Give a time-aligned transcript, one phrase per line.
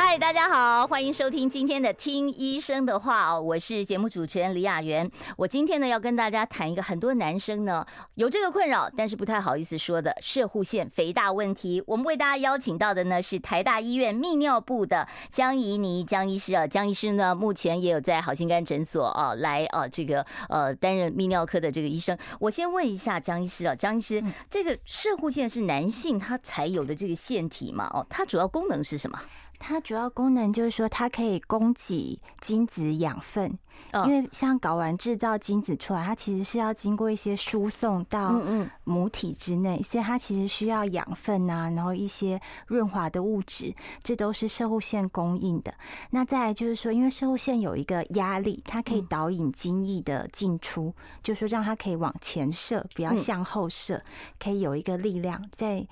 [0.00, 5.10] 嗨，大家好，欢迎收听今天的《听医生的话》哦，我是节目主持人李雅媛。
[5.36, 11.82] 我今天呢要跟大家谈一个很多男生呢有这个困扰，但是不太好意思说的射护腺肥大问题。
[11.84, 22.16] 我们为大家邀请到的呢是台大医院泌尿部的江怡妮江医师啊，江医师呢目前也有在好心肝诊所啊来啊这个呃担任泌尿科的这个医生。
[22.38, 27.90] 我先问一下江医师啊，江医师，这个射护腺是男性他才有的这个腺体嘛？
[27.92, 29.18] 哦，它主要功能是什么？
[29.58, 33.58] 它主要功能就是说，它可以供给精子养分，
[34.06, 38.40] 因为像睾丸制造精子出来，它其实是要经过一些输送到
[38.84, 45.74] 母体之内，所以它其实需要养分啊，然后一些润滑的物质，这都是射护腺供应的。
[46.10, 54.00] 那再来就是说，因为射护腺有一个压力，它可以导引精液的进出，就是说让它可以往前射，不要向后射，
[54.38, 55.86] 可以有一个力量在。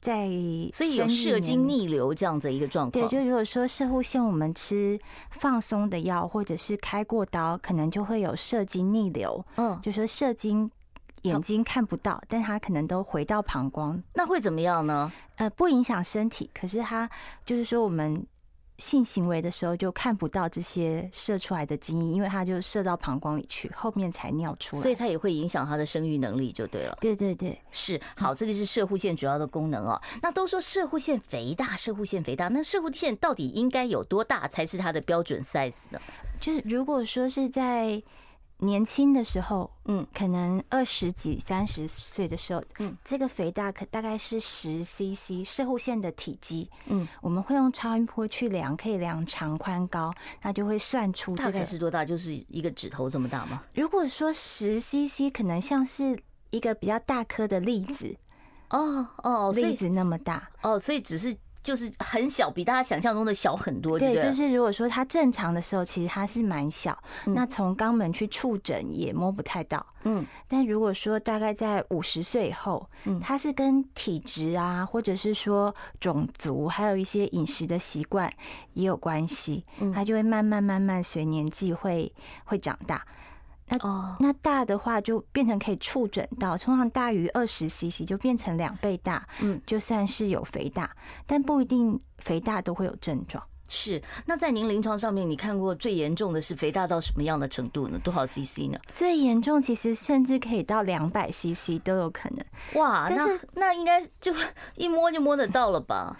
[0.00, 0.28] 在，
[0.72, 3.06] 所以有射精逆流这样子一个状况。
[3.06, 4.98] 对，就如果说射护腺我们吃
[5.30, 9.44] 放松的药，或者是开过刀，可能就会有射精逆流。
[9.56, 10.70] 嗯，就说射精
[11.22, 14.02] 眼睛看不到，但它可能都回到膀胱。
[14.14, 15.12] 那会怎么样呢？
[15.36, 17.08] 呃，不影响身体，可是它
[17.44, 18.26] 就是说我们。
[18.80, 26.96] 性行为的时候就看不到这些射出来的精液，因为它就射到膀胱里去，后面才尿出来，所以它也会影响它的生育能力，就对了。
[27.00, 30.00] 对对对，是好，这个是射护腺主要的功能哦。
[30.22, 36.00] 那都说射护腺肥大，射护腺肥大，那射护腺到底应该有多大才是它的标准 size 呢？
[36.40, 38.02] 就是如果说是在。
[38.62, 50.12] 年轻的时候，嗯，可能二十几、三十岁的时候，嗯，这个肥大可大概是十 CC 射护腺的体积，嗯，我们会用超音波去量，可以量长宽高，
[50.42, 53.62] 那就会算出这个大概是多大，就是一个指头这么大吗？
[53.74, 56.18] 如果说十 CC，可能像是
[56.50, 58.14] 一个比较大颗的栗子，
[58.68, 61.36] 哦哦，栗子那么大，哦，所以只是。
[61.62, 63.98] 就是很小，比大家想象中的小很多。
[63.98, 66.96] 对，就是如果说它正常的时候，其实它是蛮小。
[67.26, 69.84] 那从肛门去触诊也摸不太到。
[70.04, 78.32] 嗯，但如果说大概在五十岁以后，嗯，它是跟体质啊，或者是说种族，还有一些饮食的习惯
[78.72, 79.64] 也有关系。
[79.80, 82.10] 嗯，它就会慢慢慢慢随年纪会
[82.44, 83.04] 会长大。
[83.70, 90.90] 那哦，那大的话就变成可以触诊到，通常大于二十 CC 就变成两倍大，嗯，就算是有肥大，
[91.26, 93.42] 但不一定肥大都会有症状。
[93.68, 97.96] 是，那在您临床上面，你看过最严重的是肥大到什么样的程度呢？
[98.02, 98.76] 多少 CC 呢？
[98.88, 102.44] 最严重其实甚至可以到两百 CC 都有可能。
[102.74, 104.34] 哇，但是那应该就
[104.74, 106.16] 一摸就摸得到了吧？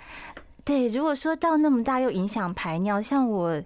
[0.64, 3.60] 对，如果说到那么大又影响排尿，像我。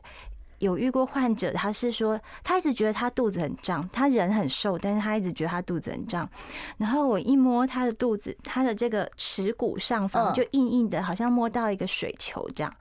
[0.64, 6.28] 有遇过患者，他是说他一直觉得他肚子很胀，他人很瘦，但是他一直觉得他肚子很胀。
[6.78, 12.72] 然后我一摸他的肚子，他的这个耻骨上方就硬硬的，好像摸到一个水球这样。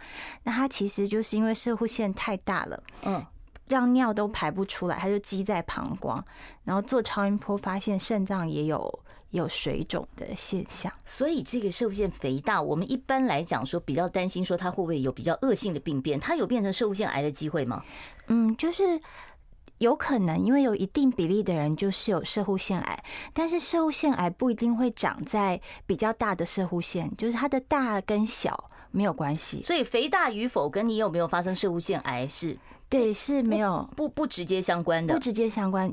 [0.43, 3.23] 那他其实就是因为射护腺太大了，嗯，
[3.67, 6.23] 让尿都排不出来，他就积在膀胱。
[6.63, 8.99] 然后做超音波发现肾脏也有。
[9.33, 17.83] 有水肿的现象，所以这个射护腺肥大，我们一般来讲说比较担心说它会不会有比较恶性的病变，它有变成射护腺癌的机会吗？
[18.27, 18.99] 嗯，就是
[19.79, 29.63] 有可能，因为有一定比例的人就是有射护腺癌，但是射护腺癌不一定会长在比较大的射护腺，就是它的大跟小没有关系。
[29.63, 32.55] 所以肥大与否跟你有没有发生射护腺癌是？
[32.87, 35.91] 对，是没有不不直接相关的，不直接相关。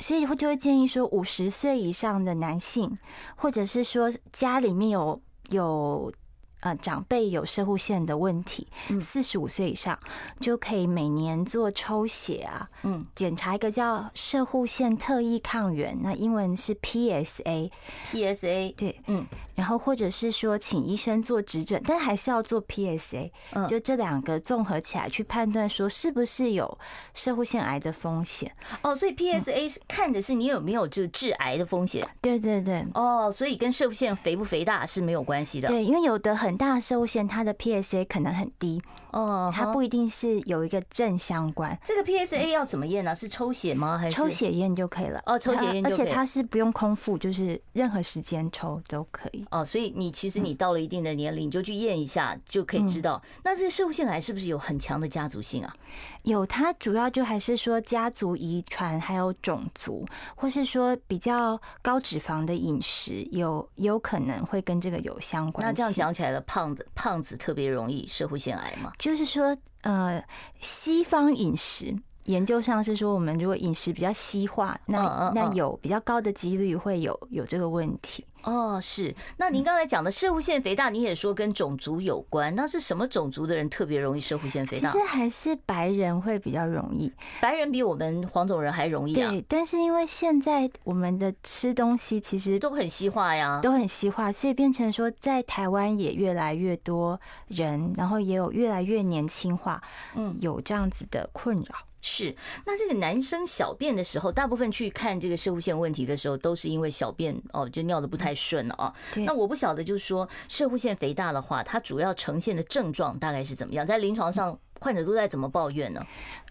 [0.00, 2.96] 所以会就会建议说，五十岁以上的男性，
[3.36, 6.12] 或者是说家里面有有。
[6.60, 8.68] 呃，长辈有射护腺的问题，
[9.00, 9.98] 四十五岁以上
[10.38, 26.78] 就可以每年做抽血啊，嗯，检查一个叫射护腺特异抗原，那英文是 PSA，PSA，对，嗯，然后或者是说请医生做指诊，但还是要做 PSA，嗯，就这两个综合起来去判断说是不是有
[27.14, 28.54] 射护腺癌的风险。
[28.82, 32.06] 哦，所以 PSA 看的是你有没有这个致癌的风险。
[32.20, 32.84] 对对对。
[32.92, 35.68] 哦，所以跟射护腺肥不肥大是没有关系的。
[35.68, 36.49] 对，因为有的很。
[36.50, 38.82] 很大的摄护腺，它的 PSA 可能很低
[39.12, 41.78] 哦，它不一定是有一个正相关。
[41.84, 43.14] 这个 PSA 要怎么验呢？
[43.14, 43.96] 是抽血吗？
[43.96, 45.22] 还是抽血验就可以了？
[45.26, 49.46] 哦，抽血验，而且它是不用空腹，就是任何时间抽都可以。
[49.52, 53.22] 哦，所以你其实你到了一定的年龄，你就去验一下就可以知道。
[53.44, 55.72] 那这个摄护腺癌是不是有很强的家族性啊？
[56.22, 65.66] 有，它主要就还是说家族遗传，还有种族，或是说比较高脂肪的饮食，有有可能会跟这个有相关。
[65.66, 68.92] 那这样讲起来了，胖子胖子特别容易社会腺癌吗？
[68.98, 70.22] 就是说，呃，
[70.60, 71.96] 西方饮食。
[72.24, 78.24] 研究上是说，我们如果饮食比较西化，那那有比较高的几率会有有这个问题。
[78.42, 79.14] 哦，是。
[79.36, 84.90] 那您刚才讲的射护腺肥大，你也说跟种族有关，那是什么种族的人特别容易射护腺肥大？
[84.90, 89.30] 其实还是白人会比较容易，白人比我们黄种人还容易啊。
[89.30, 99.82] 对，但是因为现在我们的吃东西其实都很西化呀，都很西化，所以变成说在台湾也越来越多人，然后也有越来越年轻化，
[100.14, 101.74] 嗯，有这样子的困扰。
[102.02, 108.94] 是，那这个男生小便的时候，大部分去看这个射护腺问题的时候，都是因为小便哦，就尿的不太顺了啊。
[109.16, 113.86] 那我不晓得，就是说射护腺肥大的话，它主要呈现的症状大概是怎么样？
[113.86, 116.02] 在临床上，患者都在怎么抱怨呢？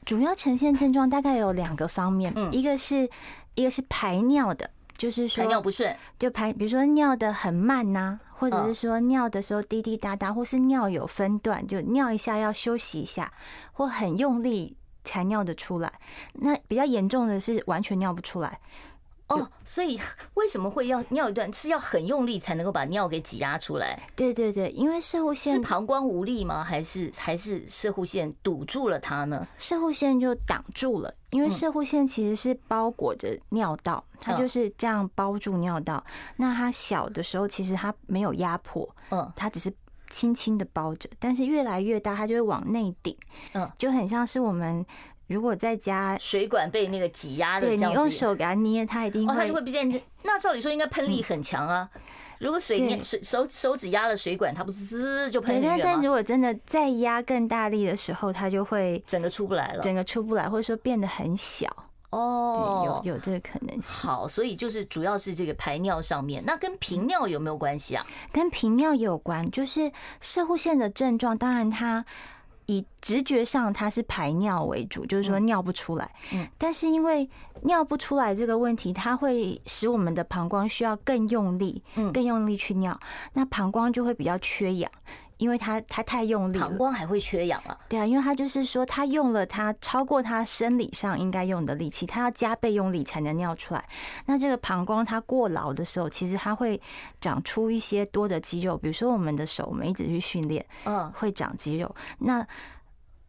[0.06, 3.10] 主要呈现症状大概有两个方面，嗯，一个是
[3.56, 13.34] 一个是排尿的，就是说排尿不顺，就排，比如说尿的很慢呐，或者是说尿的时候滴滴答答，或是尿有分段，就尿一下要休息一下，
[13.72, 14.78] 或很用力。
[15.10, 15.92] 才尿得出来，
[16.34, 18.60] 那比较严重的是完全尿不出来
[19.28, 19.50] 哦。
[19.66, 20.00] 所以
[20.36, 21.52] 为什么会要尿一段？
[21.52, 24.00] 是要很用力才能够把尿给挤压出来？
[24.16, 26.64] 对对对，因为射护腺是膀胱无力吗？
[26.64, 29.48] 还是还是射护腺堵住了它呢？
[29.58, 36.04] 射护腺就挡住了，因为射护腺其实是包裹着尿道，它就是这样包住尿道。
[36.38, 39.74] 那它小的时候其实它没有压迫，嗯，它只是。
[40.10, 43.16] 轻轻的包着，但是越来越大，它就会往内顶，
[43.54, 44.86] 嗯，就很像是我们
[45.28, 50.02] 如果在家水管被那个挤压的，对，你用手给它捏，它一定会，它就会变。
[50.24, 51.90] 那照理说应该喷力很强啊，
[52.40, 55.62] 如果水捏水手手指压了水管，它不是滋就喷？
[55.64, 61.68] 但但如果真的再压更大力的时候，它就会整个出不来了，整个出不来，或者说变得很小。
[62.12, 63.82] 哦，有有这个可能性。
[63.82, 68.06] 好，所以就是主要是这个排尿上面，那跟频尿有没有关系啊？
[68.32, 71.38] 跟频尿有关，就是射护腺的症状。
[71.38, 72.04] 当然，它
[72.66, 76.10] 以直觉上它是排尿为主，就是说尿不出来。
[76.32, 77.30] 嗯，但是因为
[77.64, 83.00] 尿不出来这个问题，它会使我们的膀胱需要更用力，嗯，更用力去尿，
[83.34, 84.92] 那膀胱就会比较缺氧。
[85.40, 87.76] 因为他他太用力，膀胱还会缺氧啊？
[87.90, 93.84] 对啊，因为他就是说他用了他超过他生理上应该用的力气，他要加倍用力才能尿出来。
[94.26, 96.80] 那这个膀胱它过劳的时候，其实它会
[97.22, 101.96] 长出一些多的肌肉，比如说我们的手，我们一直去训练，嗯，会长肌肉。
[102.20, 102.46] 那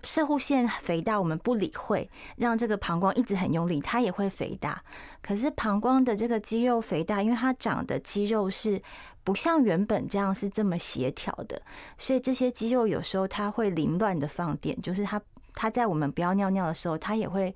[0.03, 4.83] 摄护腺肥大，我们不理会，让这个膀胱一直很用力，它也会肥大。
[5.23, 8.83] 可是膀胱的这个肌肉肥大，因为它长的肌肉是。
[9.23, 11.61] 不像原本这样是这么协调的，
[11.99, 15.21] 所以这些肌肉有时候它会凌乱的放电，就是它
[15.53, 17.55] 它在我们不要尿尿的时候，它也会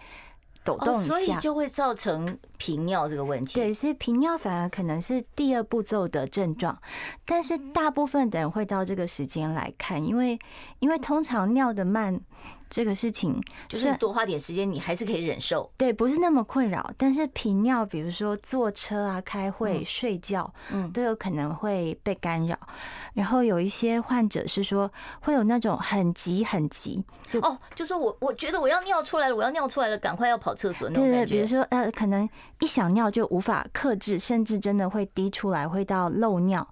[0.62, 3.54] 抖动一下，所以就会造成频尿这个问题。
[3.54, 6.78] 对，所以频尿反而可能是第二步骤的症状，
[7.24, 10.38] 但是大部分的人会到这个时间来看，因为
[10.80, 12.20] 因为通常尿的慢。
[12.70, 15.70] 这个事情就是多花点时间，你还是可以忍受。
[15.76, 16.90] 对，不是那么困扰。
[16.98, 22.58] 但是频尿，比如说坐车啊、开会、睡觉，嗯，都有可能会被干扰。
[23.12, 24.90] 然后有一些患者是说
[25.20, 31.26] 会有那种很急很急，就哦，就是我我觉得我要尿出来了，我要尿出来了，赶快要跑厕所那种感觉。
[31.26, 32.28] 对，比如说呃，可能
[32.60, 36.66] 一想尿就无法克制，甚至真的会滴出来，会到漏尿。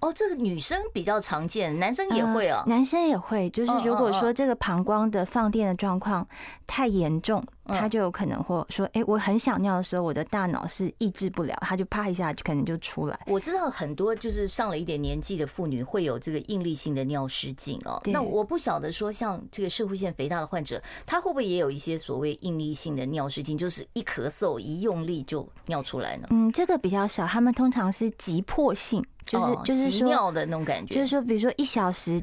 [0.00, 2.62] 哦，这个女生比较常见，男生也会哦。
[2.66, 6.26] 男生也会，就是如果说这个膀胱的放电的状况
[6.66, 13.18] 太严重，他就有可能会说，哎，我很想尿的时候，我的大脑是抑制不了，他就啪一下就可能就出来。
[13.26, 18.00] 我知道很多就是上了一点年纪的妇女会有这个应力性的尿失禁哦。
[18.06, 26.28] 那我不晓得说，像这个射护腺肥大的患者，他会不会也有一些所谓应力性的尿失禁，就是一咳嗽一用力就尿出来呢？
[26.30, 29.04] 嗯，这个比较少，他们通常是急迫性。
[29.24, 32.22] 就是就是说尿的那种感觉，就是说，比如说一小时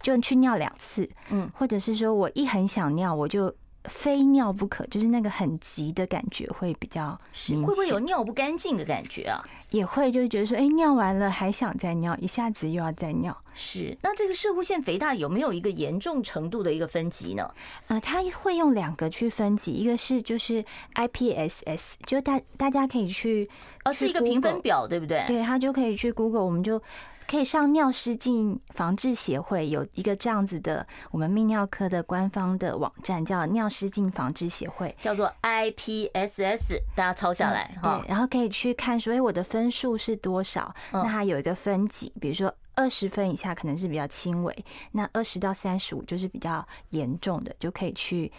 [0.00, 3.54] 就去尿两次，嗯，或者是说我一很想尿，我就
[3.88, 7.18] 非尿不可，就是那个很急的感觉会比较。
[7.48, 9.42] 会不会有尿不干净的感觉啊？
[9.70, 13.36] 也会，就是觉得说，哎，尿完了还想再尿，一下子又要再尿。
[13.52, 17.50] 是，那这个射护腺肥大有没有一个严重程度的一个分级呢？
[17.88, 20.64] 呃，他会用两个去分级，一个是就是
[20.94, 23.48] IPSS，就大大家可以去
[23.84, 25.24] 哦，是一个评分表，对不对？
[25.26, 26.80] 对，他就可以去 Google，我们就。
[27.28, 37.98] 可以上尿失禁防治协会有一个这样子的，我们泌尿科的官方的网站叫尿失禁防治协会，叫做 IPSS，大家抄下来哈。
[37.98, 40.74] 对，然后可以去看说，哎，我的分数是多少？
[40.90, 48.32] 那它有一个分级，比如说二十分以下可能是比较轻微，那二十到三十五就是比较严重的，就可以去。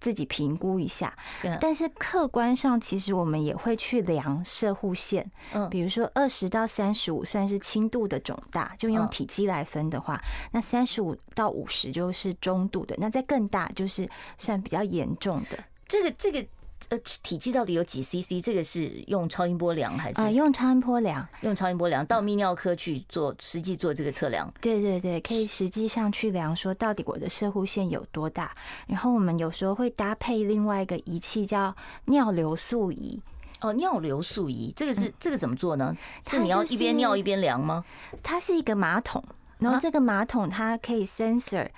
[0.00, 1.14] 自己评估一下，
[1.60, 10.20] 但是客观上其实我们也会去量射护线，嗯，比如说二十到三十五算是轻度的肿大，就用体积来分的话，
[10.52, 15.58] 那三十五到五十就是中度的，那再更大就是算比较严重的。
[15.86, 16.44] 这个这个。
[16.88, 18.42] 呃，体积到底有几 CC？
[18.42, 20.20] 这个是用超音波量还是？
[20.20, 24.52] 啊，用超音波量，用超音波量到泌尿科去做实际做这个测量。
[24.60, 28.54] 对对对，可以实际上去量说到底我的射护线有多大。
[28.86, 33.20] 然后我们有时候会搭配另外一个仪器叫尿流速仪。
[33.60, 35.94] 哦，尿流速仪，这个是这个怎么做呢？
[36.26, 37.84] 是你要一边尿一边量吗？
[38.22, 39.22] 它是一个马桶，
[39.58, 41.68] 然后这个马桶它可以 sensor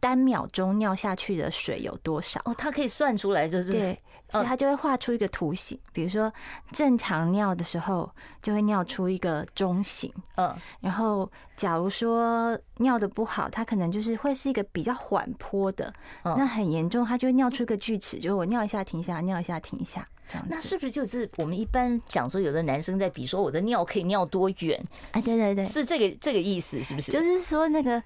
[0.00, 2.40] 单秒钟尿下去的水有多少。
[2.46, 4.02] 哦，它可以算出来，就是对。
[4.30, 6.32] 所以他就会画出一个图形，比如说
[6.72, 8.10] 正常尿的时候
[8.40, 20.46] 就会尿出一个中型，嗯，然后假如说尿的不好，它可能就是会是一个比较缓坡的，那很严重，它就会尿出一个锯齿，就是我尿一下停一下，尿一下停一下这样。
[20.48, 24.80] 那是不是就是我们一般讲说，有的男生在比说我的尿可以尿多远？
[25.12, 27.10] 啊，对对对，是这个这个意思，是不是？
[27.10, 28.02] 就是说那个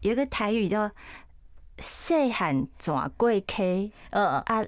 [0.00, 0.90] 有一个台语叫
[1.78, 4.64] “细汉转贵 K”，嗯啊。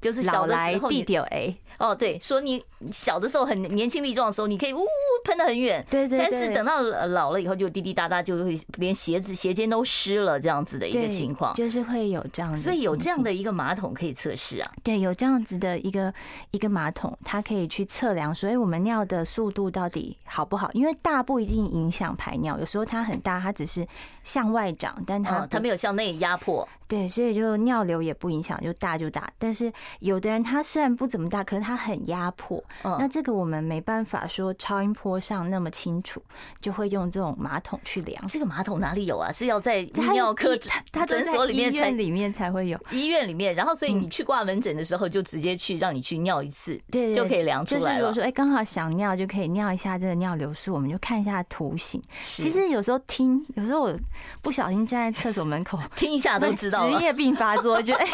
[0.00, 4.84] 就是小的时候地点 A 哦，对，说你小的时候很年轻力壮的时候，你可以呜
[5.24, 6.18] 喷的很远，对对。
[6.18, 12.56] 但是等到老了以后，就滴滴答答，就会连鞋子鞋尖都湿了，这样子的一个情况，就是会有这样的。
[12.56, 14.70] 所以有这样的一个马桶可以测试啊。
[14.82, 16.12] 对，有这样子的一个
[16.50, 20.70] 一个马桶，它可以去测量，所以我们尿的速度到底好不好？
[20.72, 23.86] 因为大不一定影响排尿，有时候它很大，它只是
[24.22, 26.66] 向外长，但它它没有向内压迫。
[26.88, 29.28] 对，所以就尿流也不影响，就大就大。
[29.38, 32.62] 但是有的人他虽然不怎么大，可是他很压迫。
[32.84, 36.22] 嗯，那这个我们没办法说超音波上那么清楚，
[36.60, 38.24] 就会用这种马桶去量。
[38.28, 39.32] 这个马桶哪里有啊？
[39.32, 43.52] 是要在泌尿科诊所里面才里面才会有，医院里面。
[43.52, 47.86] 然后所以你去挂门诊的时候，就直接去让你去尿一次，对，就可以量出来了。
[47.86, 52.00] 就是如果说哎，刚好想尿，就可以尿一下这个尿流速，我们就看一下图形。
[52.20, 53.98] 其实有时候听，有时候我
[54.40, 56.86] 不小心站在厕所门口 听一下都知道。
[56.86, 58.06] 职业病发作，就哎，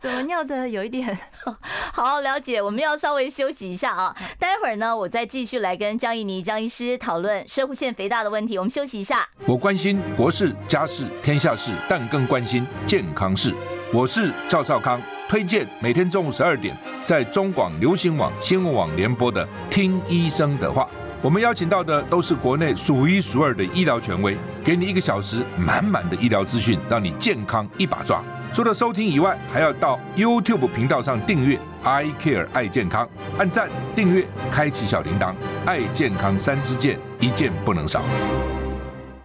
[0.00, 1.18] 怎么尿的有一点
[1.92, 2.62] 好了解。
[2.62, 8.56] 我们要稍微休息一下啊，待会儿呢，我再继续来跟江怡妮江医师讨论摄护腺肥大的问题。
[8.56, 9.28] 我们休息一下。
[9.44, 13.52] 我关心国事、家事、天下事，但更关心健康事。
[13.92, 20.84] 我是赵少康，推荐每天中午十二点在中广流行网、新闻网联播的《听医生的话》。
[21.22, 28.22] 我们邀请到的都是国内数一数二的医疗权威，给你一个小时满满的医疗资讯，让你健康一把抓。
[28.56, 35.34] 除了收听以外，还要到 YouTube 频道上订阅 “I Care 爱健康”，按赞、订阅、开启小铃铛，
[35.66, 38.00] 爱健康三支箭，一件不能少。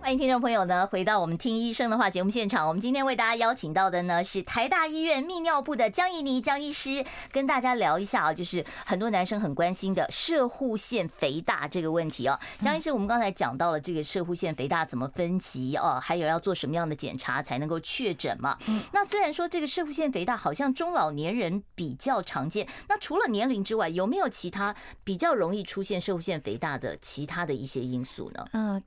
[0.01, 2.67] 欢迎听众朋友呢，回到我们听医生的话节目现场。
[2.67, 12.37] 我们今天为大家邀请到的呢是台大医院泌尿部的江怡妮江医师，跟大家聊一下啊，就是很多男生很关心的射护腺肥大这个问题啊。
[12.61, 18.57] 江医师，我们刚才讲到了这个射护腺肥大怎么分级啊，还有要做什么样的检查才能够确诊嘛？
[18.91, 28.47] 那虽然说这个射护腺肥大好像中老年人比较常见，那除了年龄之外，有没有其他比较容易出现射护腺肥大的其他的一些因素呢？
[28.53, 28.81] 嗯。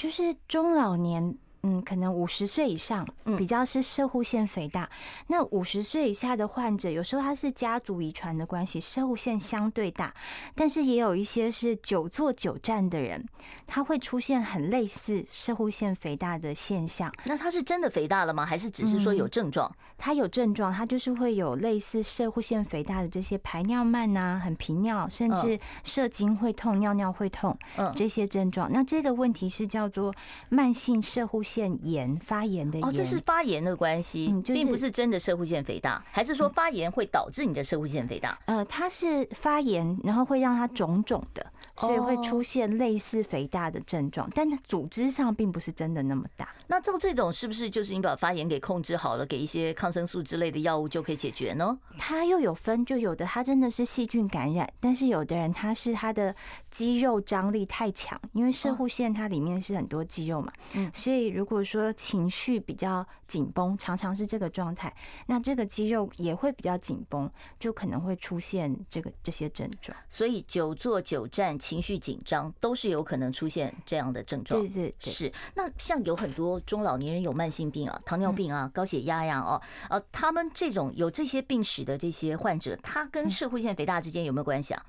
[0.00, 1.36] 就是中老年。
[1.62, 4.88] 嗯，可能五十岁以上比较是射护腺肥大。
[5.26, 10.14] 那五十岁以下的患者，有时候他是家族遗传的关系，射护腺相对大。
[10.54, 13.22] 但是也有一些是久坐久站的人，
[13.66, 17.12] 他会出现很类似射护腺肥大的现象。
[17.26, 18.46] 那他是真的肥大了吗？
[18.46, 19.70] 还是只是说有症状？
[20.00, 27.56] 他有症状，它就是会有类似射护腺肥大的这些排尿慢啊，很频尿，甚至射精会痛、尿尿会痛
[27.94, 28.68] 这些症状。
[28.72, 30.12] 那这个问题是叫做
[30.48, 31.78] 慢性射护腺。
[31.82, 38.38] 炎发炎的炎，哦，这是发炎的关系，并不是真的射护腺肥大，还是说发炎会导致你的射护腺肥大？
[38.46, 41.44] 呃，它是发炎，然后会让它肿肿的，
[41.80, 46.54] 所以会出现类似肥大的症状，但它组织上并不是真的那么大。
[46.66, 51.78] 那照这种是不是就是你把发炎给控制好了，给一些抗生素之类的药物就可以解决呢？
[51.98, 56.34] 它又有分，就有的它真的是细菌感染，但是有的人他是他的
[56.70, 64.94] 肌肉张力太强，因为射护线它里面是很多肌肉嘛，嗯，所以如果说情绪比较紧绷，常常是这个状态，
[65.26, 69.96] 那这个肌肉也会比较紧绷，就可能会出现这个这些症状。
[70.08, 74.60] 所以久坐久站，情绪紧张都是有可能出现这样的症状。
[74.60, 75.32] 对对对，是。
[75.54, 76.58] 那像有很多。
[76.66, 84.84] 中老年人有慢性病啊，糖尿病啊，高血压呀，哦，呃，他们这种有这些病史的这些患者，他跟社会性肥大之间有没有关系啊？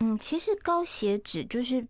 [0.00, 1.86] 嗯，其实高血脂就是。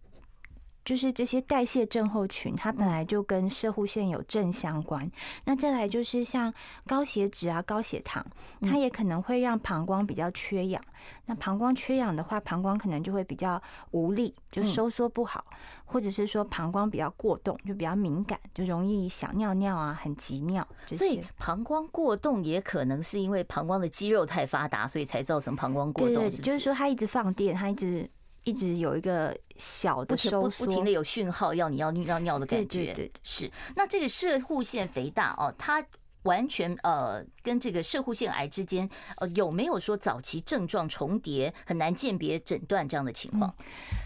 [0.87, 5.11] 就是这些代谢症候群，它本来就跟射护腺有正相关。
[5.45, 6.55] 那再来就是像
[6.87, 8.25] 高血脂啊、高血糖，
[8.63, 10.81] 它也可能会让膀胱比较缺氧。
[11.25, 15.45] 那膀胱缺氧的话，膀胱可能就会比较无力，就收缩不好，
[15.87, 20.65] 或者是说膀胱比较过动，就比较敏感，就容易想尿尿啊，很急尿。
[20.87, 26.31] 所以膀胱过动也可能是因为膀胱的肌肉太发达，所以才造成膀胱过动。
[26.31, 26.43] 是不是？
[26.43, 28.09] 就是说它一直放电，它一直。
[28.45, 32.87] 一直有一个小的收缩，不停的有讯号要你要尿尿的感觉。
[32.87, 33.51] 对对对，是。
[33.75, 35.85] 那这个射护腺肥大哦，它。
[36.27, 43.55] 完全呃，跟这个射护腺癌之间呃有没有说早期症状重叠，很难鉴别诊断这样的情况？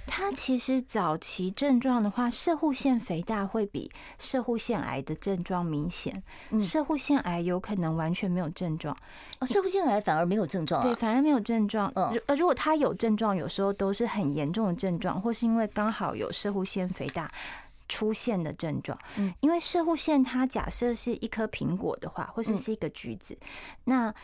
[0.06, 6.22] 它其实早期症状的话，射护腺肥大会比射护腺癌的症状明显。
[6.60, 8.96] 射护腺癌有可能完全没有症状，
[9.40, 11.90] 哦，摄护腺癌反而没有症状，对，反而没有症状。
[11.94, 17.30] 嗯，呃，如果它有症状，有时候都是很严重的症状，或是因为刚好有射护腺肥大。
[17.90, 23.36] 出现的症状，嗯，因为射护腺它假设是一颗苹果的话，或是是一个橘子，
[23.84, 24.14] 那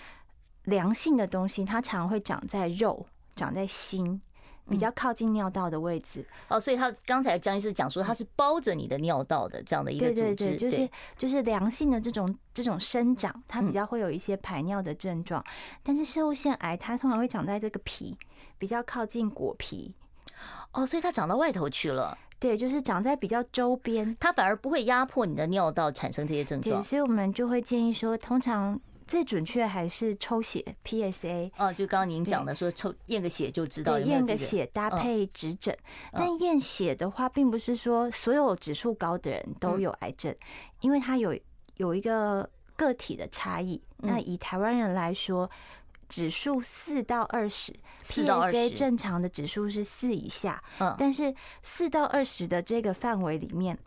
[0.63, 3.05] 良性的东西它常会长在肉，
[3.35, 4.23] 长在心，
[4.69, 6.25] 比较靠近尿道的位置。
[6.49, 15.45] 哦，所以他刚才江医师讲说，它是包着你的尿道的这样的一个组织，对对对，就是就是良性的这种这种生长，它比较会有一些排尿的症状。
[15.83, 18.17] 但是射护腺癌它通常会长在这个皮，
[18.59, 19.95] 比较靠近果皮。
[20.71, 22.17] 哦，所以它长到外头去了。
[22.39, 26.81] 对，就是长在比较周边，它反而不会压迫你的尿道产生这些症状。
[26.81, 31.51] 对，所以我们就会建议说，通常最准确还是抽血 PSA。
[31.57, 34.13] 哦，就刚刚您讲的说抽验个血就知道有没。
[34.13, 35.77] 验个血搭配指诊，
[36.13, 40.35] 但验血的话，并不是说所有指数高的人都有癌症，
[40.81, 41.35] 因为它有
[41.77, 43.83] 有一个个体的差异。
[43.99, 45.51] 那以台湾人来说。
[46.09, 53.79] 指数四到二十，PSA 正常的指数是四以下，嗯，但是四到二十的这个范围里面，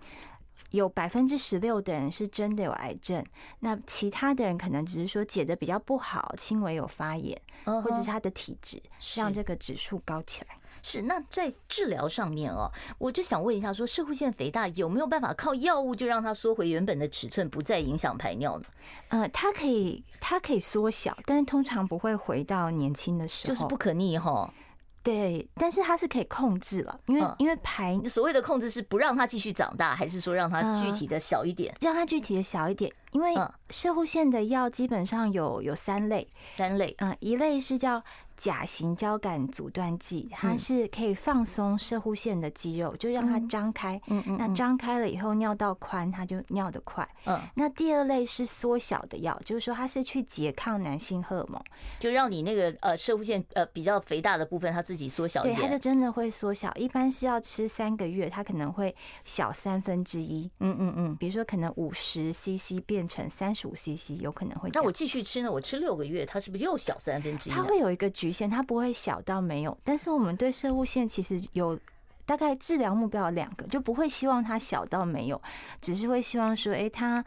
[0.72, 3.24] 有百分之十六的人是真的有癌症，
[3.60, 8.82] 那其他的人可能只是说解的比较不好，轻微有发炎，或者是他的体质
[9.16, 10.59] 让这个指数高起来。
[10.82, 18.66] 是，那在治疗上面哦，我就想问一下，说射护腺肥大有没有办法靠药物就让它缩回原本的尺寸，不再影响排尿呢？
[19.10, 24.54] 呃，它可以，它可以缩小，但是通常不会回到年轻的时候，就是不可逆哈。
[25.02, 31.74] 对，但是它是可以控制了，因为因为排所谓的控制是不让它继续长大，还是说让它具体的小一点？
[31.80, 33.34] 让它具体的小一点，因为
[33.70, 38.04] 射护腺的药基本上有有三类，三类，嗯，一类是叫。
[38.40, 44.02] 甲型交感阻断剂，它是可以放松射护腺的肌肉，就让它张开。
[44.08, 44.38] 嗯嗯。
[44.38, 47.06] 那张开了以后，尿道宽，它就尿得快。
[47.26, 47.38] 嗯。
[47.56, 51.62] 那第二类是缩小的药，就是说它是去拮抗男性荷尔蒙，
[52.00, 55.58] 就让你那个呃射护腺呃比较肥大的部分，它自己缩小一点。
[55.58, 56.74] 对，它就真的会缩小。
[56.76, 60.50] 一般是要吃三个月，它可能会小三分之一。
[60.62, 61.16] 嗯嗯嗯。
[61.18, 64.70] 比如说，可能五十 CC 变成三十五 CC，有可能会。
[64.72, 65.52] 那我继续吃呢？
[65.52, 67.54] 我吃六个月，它是不是又小三分之一？
[67.54, 68.29] 它会有一个局。
[68.30, 71.78] 曲线它不会小到没有，但是我们对射物线其实有
[72.26, 75.42] 大概治疗目标有两个，就不会希望它小到没有，
[75.82, 77.26] 只是会希望说，哎，它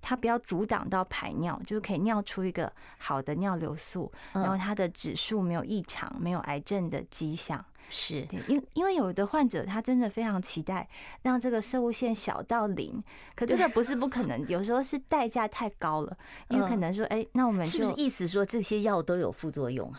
[0.00, 7.64] 它不要阻挡到排尿，就可以尿出一个好的尿流速，然后它的指数没有异常，没有癌症的迹象。
[7.90, 10.86] 是对，因因为有的患者他真的非常期待
[11.22, 13.02] 让这个射物线小到零，
[13.34, 16.14] 可这个不是不可能，有时候是代价太高了，
[16.50, 19.98] 因为可能说，哎，那我们是不是意思说这些药都有副作用啊？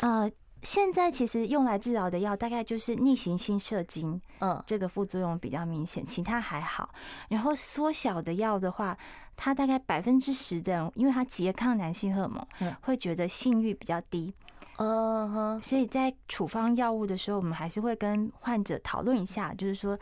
[0.00, 0.30] 呃，
[0.62, 6.94] 现在其实用来治疗的药大概就是逆行性射精，嗯，这个副作用比较明显，其他还好。
[7.28, 8.96] 然后缩小的药的话，
[9.36, 12.46] 它大概百分之十的人，因为它拮抗男性荷尔蒙，
[12.82, 14.34] 会觉得性欲比较低，
[14.76, 15.62] 嗯哼。
[15.62, 19.98] 所以在处方药物的时候，我们还是会跟患者讨论一下，就是说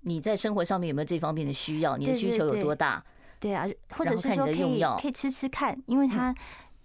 [0.00, 3.02] 你在生活上面有没有这方面的需要，你的需求有多大？
[3.40, 6.34] 对啊，或者是说可以可以吃吃看，因为它。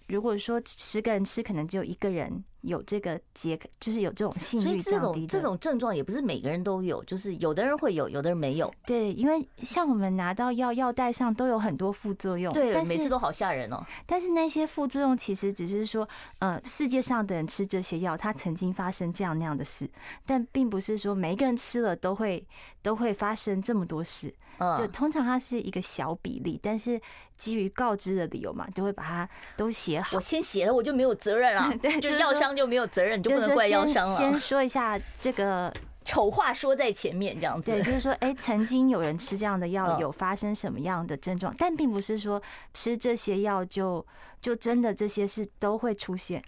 [0.07, 4.81] 如果说十个人吃，可能只有一个人有这个结，就是有这种性欲降低的。
[4.81, 8.73] 所以这种这种症状也不是每个人都有，就是有的人会有，有的人没有。
[8.85, 12.53] 对，因为像我们拿到药，药袋上都有很多副作用。
[12.53, 13.83] 对，每次都好吓人哦。
[14.05, 16.07] 但是那些副作用其实只是说，
[16.39, 19.89] 呃，世界上的人吃这些药，他曾经发生这样那样的事，
[20.25, 22.45] 但并不是说每一个人吃了都会
[22.81, 24.33] 都会发生这么多事。
[24.77, 26.99] 就通常它是一个小比例，但是
[27.37, 30.17] 基于告知的理由嘛，就会把它都写好。
[30.17, 31.73] 我先写了，我就没有责任了。
[31.81, 34.15] 对，就药商就没有责任，就不能怪药商了。
[34.15, 37.71] 先说一下这个丑话说在前面，这样子。
[37.71, 42.41] 对，就是说， 哎，曾经有人吃这样的药，有发生什么样的症状，但并不是说
[42.73, 44.05] 吃这些药就。
[44.43, 46.43] 就真的这些事都会出现。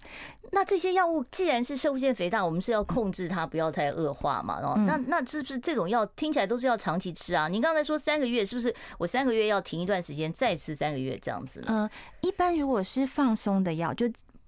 [0.52, 4.60] 那这些药物既然是摄护腺肥大，我们是要控制它不要太恶化嘛？
[4.62, 7.48] 哦，那那是不是这种药听起来都是要长期吃啊？
[7.48, 11.64] 您刚才说三个月，是不是我三个月要停一段时间再吃三个月这样子？
[11.66, 11.88] 嗯，
[12.20, 14.06] 一般如果是放松的药就。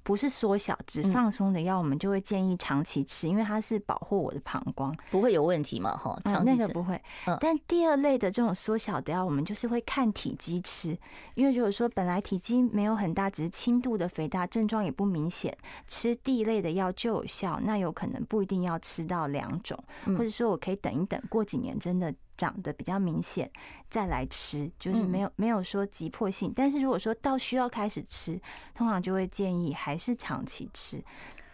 [0.08, 5.94] 不是缩小，只放松的药，我们就会建议长期吃，因为它是保护我的膀胱，不会有问题嘛？
[5.94, 6.98] 哈，嗯，那个不会。
[7.38, 10.96] 但第二类的这种缩小的药，我们就是会看体积吃，
[11.34, 15.54] 因为如果说本来体积没有很大，只是轻度的肥大，症状也不明显，
[15.86, 22.14] 吃第一类的药就有效，那有可能不一定要吃到两种，或者说我可以等一等，过几年真的。
[22.38, 23.50] 长得比较明显，
[23.90, 26.50] 再来吃就是没有没有说急迫性。
[26.56, 28.40] 但是如果说到需要开始吃，
[28.74, 31.04] 通常就会建议还是长期吃。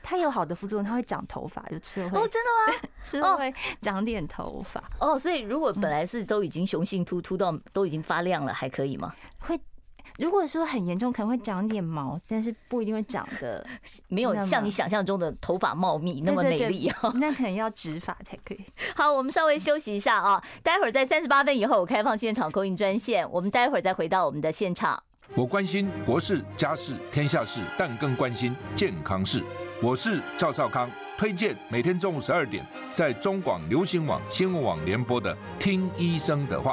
[0.02, 2.88] 它有好的副作用，它会长头发，就吃了会哦，真的吗？
[3.02, 5.18] 吃了会长点头发哦。
[5.18, 9.14] 所以如果本来是都已经雄性秃秃到都已经发亮了，还可以吗？
[9.38, 9.58] 会。
[10.16, 13.66] 如果说很严重，可能会长点毛，但是不一定会长得
[14.08, 17.12] 没有像你想象中的头发茂密那么美丽哦。
[17.18, 18.64] 那可能要植发才可以。
[18.94, 25.02] 好，我们稍微休息一下啊，待会儿在三十八分以后我开放现场 call in 专线，我们待会儿再回到我们的现场。
[25.34, 29.42] 我关心国事、家事、天下事，但更关心健康事。
[29.82, 36.72] 我是赵少康，推荐每天中午十二点在中广流行网、新闻网联播的《听医生的话》。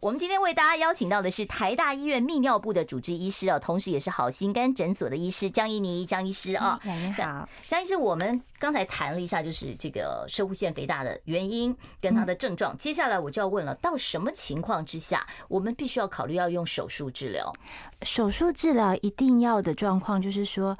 [0.00, 6.80] 我们今天为大家邀请到的是台大医院泌尿部的主治医师哦，同时也是好心肝诊所的医师江怡妮江医师啊。
[6.82, 12.74] 你好，江医师，我们刚才谈了一下，就是这个摄护腺肥大的原因跟它的症状。
[12.78, 17.52] 接下来我就要问了，到什么情况之下，我们必须要考虑要用手术治疗？
[18.00, 20.78] 手术治疗一定要的状况就是说，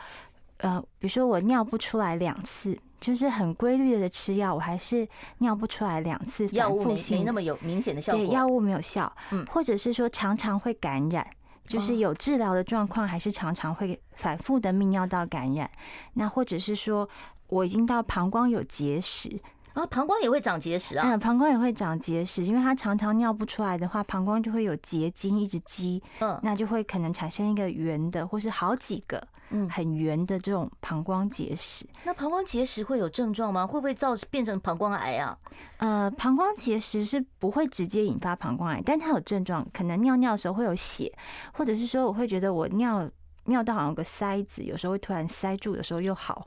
[0.56, 2.78] 呃，比如说我尿不出来两次。
[3.00, 5.08] 就是很规律的吃药，我还是
[5.38, 8.24] 尿不出来两次，药物没没那么有明显的效果。
[8.24, 11.26] 对，药物没有效，嗯，或者是说常常会感染，
[11.64, 15.70] 就是有治疗的状况，还是常常会反复的泌尿道感染。
[16.14, 17.08] 那或者是说
[17.48, 19.40] 我已经到膀胱有结石。
[19.72, 21.08] 啊，膀胱也会长结石啊！
[21.08, 31.86] 嗯，膀胱也会长结石，因为它常常尿不出来的话，膀胱就会有结晶一直积，嗯，那就会可能产生一个圆的，或是好几个，嗯，很圆的这种膀胱结石。
[32.04, 33.66] 那膀胱结石会有症状吗？
[33.66, 35.36] 会不会造成变成膀胱癌啊？
[35.78, 41.12] 呃，膀胱结石是不会直接引发膀胱癌，但它有症状，可能尿尿的时候会有血，
[41.52, 43.10] 或者是说我会觉得我尿
[43.44, 46.46] 尿到好像有个塞子，有时候会突然塞住，有时候又好。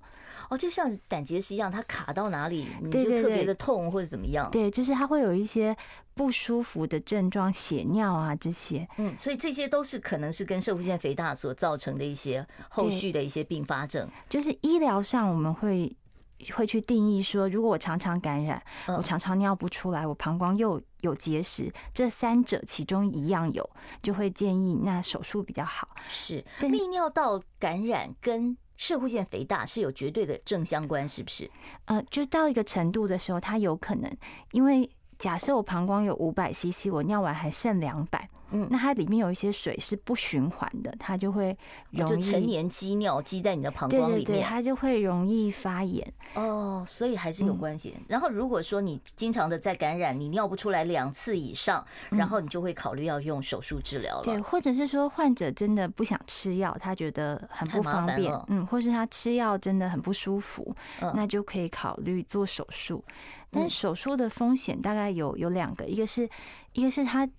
[0.53, 4.51] 哦，就像胆结石一样，它卡到哪里你就特别的痛或者怎么样？
[4.51, 5.75] 对，就是它会有一些
[6.13, 8.87] 不舒服的症状，血尿啊这些。
[8.97, 14.07] 嗯，所以这些都是可能是跟摄护腺肥大所造成的一些后续的一些并发症。
[14.29, 15.91] 就是医疗上我们会
[16.55, 23.67] 会去定义说，如果我常常感染，我常常尿不出来，我膀胱又有结石，这三者其中一样有，
[24.03, 25.87] 就会建议那手术比较好。
[26.07, 28.55] 是泌尿道感染跟。
[28.75, 31.49] 射护腺肥大是有绝对的正相关，是不是？
[31.85, 34.11] 呃，就到一个程度的时候，它有可能，
[34.51, 38.29] 因为假设我膀胱有五百 CC，我尿完还剩两百。
[38.55, 41.57] 嗯，那它里面有一些水是不循环的，它就会
[41.89, 47.95] 容易就成年积尿积在你的膀胱里面，对对对，它就会容易发炎哦，所以还是有关系。
[47.97, 54.23] 嗯、然后如果说你经常的在感染，你尿不出来两次以上，然后你就会考虑要用手术治疗了。
[54.23, 60.75] 对，或者是说患者真的不想吃药，他觉得很不方便，嗯，或是他吃药真的很不舒服，
[61.15, 63.03] 那就可以考虑做手术。
[63.53, 66.29] 但手术的风险大概有有两个，一个是
[66.73, 67.29] 一个是他。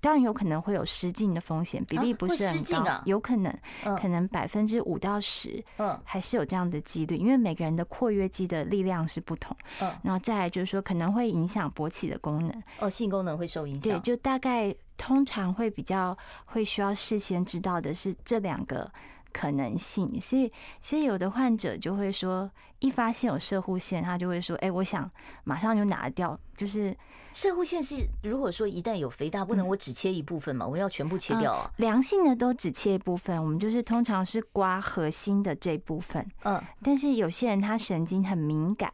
[0.00, 3.58] 当然有可能会有失禁的风险，比例不是很高，有可能，
[3.96, 18.90] 可能百分之五到十，嗯，还是有这样的几率，因为每个人的括约肌的力量是不同，嗯，然后再来就是说可能会影响勃起的功能，哦，性功能会受影响，对，就大概通常会比较会需要事先知道的是这两个
[19.36, 20.18] 可能性。
[20.18, 25.10] 所以，所以有的患者就会说，一发现有射护线，他就会说：“哎，我想
[25.44, 26.96] 马上就拿掉。”就是
[27.34, 30.66] 射护线是，如果说一旦有肥大，不能我只切一部分嘛？
[30.66, 31.70] 我要全部切掉啊？
[31.76, 36.26] 良性的都只切一部分，我们就是通常是刮核心的这部分。
[36.44, 38.90] 嗯，但是有些人他神经很敏感，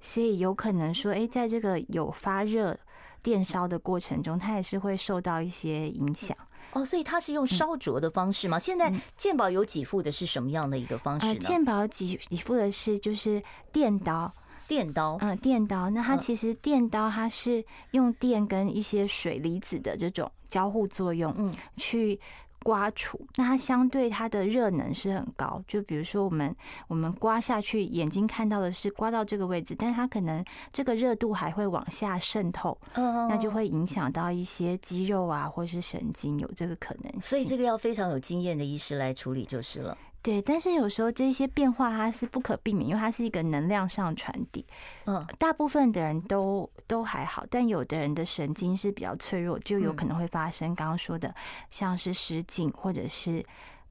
[0.00, 2.76] 所以有可能说，哎，在这个有发热。
[3.22, 6.36] 电烧的过程中，它也是会受到一些影响
[6.76, 8.58] 哦，所以它是用烧灼的方式吗？
[8.58, 11.40] 现在鉴宝有给付的是什么样的一个方式呢？
[11.40, 14.32] 鉴宝给给付的是就是电刀，
[14.68, 15.88] 电刀，嗯，电刀。
[15.90, 22.20] 那它其实电刀它是用电跟一些水离子的这种交互作用，嗯，去。
[22.66, 26.52] 刮除，那它相对它的热能是很高，就比如说我们
[26.88, 37.20] 我们刮下去，眼睛看到的是刮到这个位置，但是它可能这个热度还会往下渗透，那就会影响到一些肌肉啊，或是神经有这个可能性。
[37.20, 39.96] 所以这个要非常有经验的医师来处理就是了。
[40.26, 44.66] 对，但是有时候这些变化它是不可避免，因为它是一个能量上传递。
[45.04, 51.32] 嗯，大部分的人都都还好，但有的人的神经是比较脆弱，就有可能会发生刚刚说的，
[51.70, 53.40] 像是失禁或者是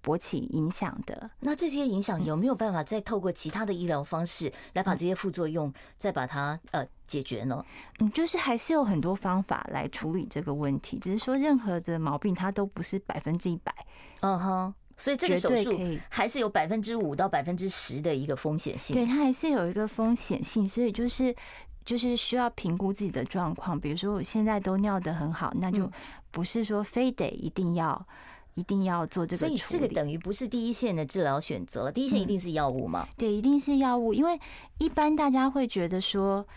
[0.04, 1.32] 勃起影响的。
[1.40, 7.66] 那这些影响有没有办法再透过其他的医疗方式来把这些副作用再把它呃解决呢？
[8.00, 13.74] 嗯，就是还是有很多方法来处理这个问题，只是说任何的毛病它都不是百分之一百。
[14.20, 14.74] 嗯哼。
[14.98, 15.78] 所以这个手术
[16.10, 21.36] 还是有百分之五到百分之十的一个风险性，对，它还是有一个风险性，所以就是
[21.84, 23.78] 就是需要评估自己的状况。
[23.78, 25.92] 比如说我现在都尿得很好，那就
[26.32, 28.08] 不是说非得一定要
[28.54, 29.40] 一定要做这个。
[29.40, 33.06] 所以这个等于不是第一线的治疗选择了，第一线一定是药物嘛？
[33.18, 34.40] 对，一定是药物，因为
[34.78, 36.48] 一般大家会觉得说，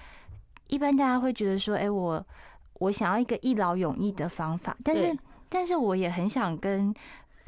[0.69, 2.25] 一般大家会觉得说，哎，我
[2.75, 6.95] 我想要一个一劳永逸的方法，但是但是我也很想跟。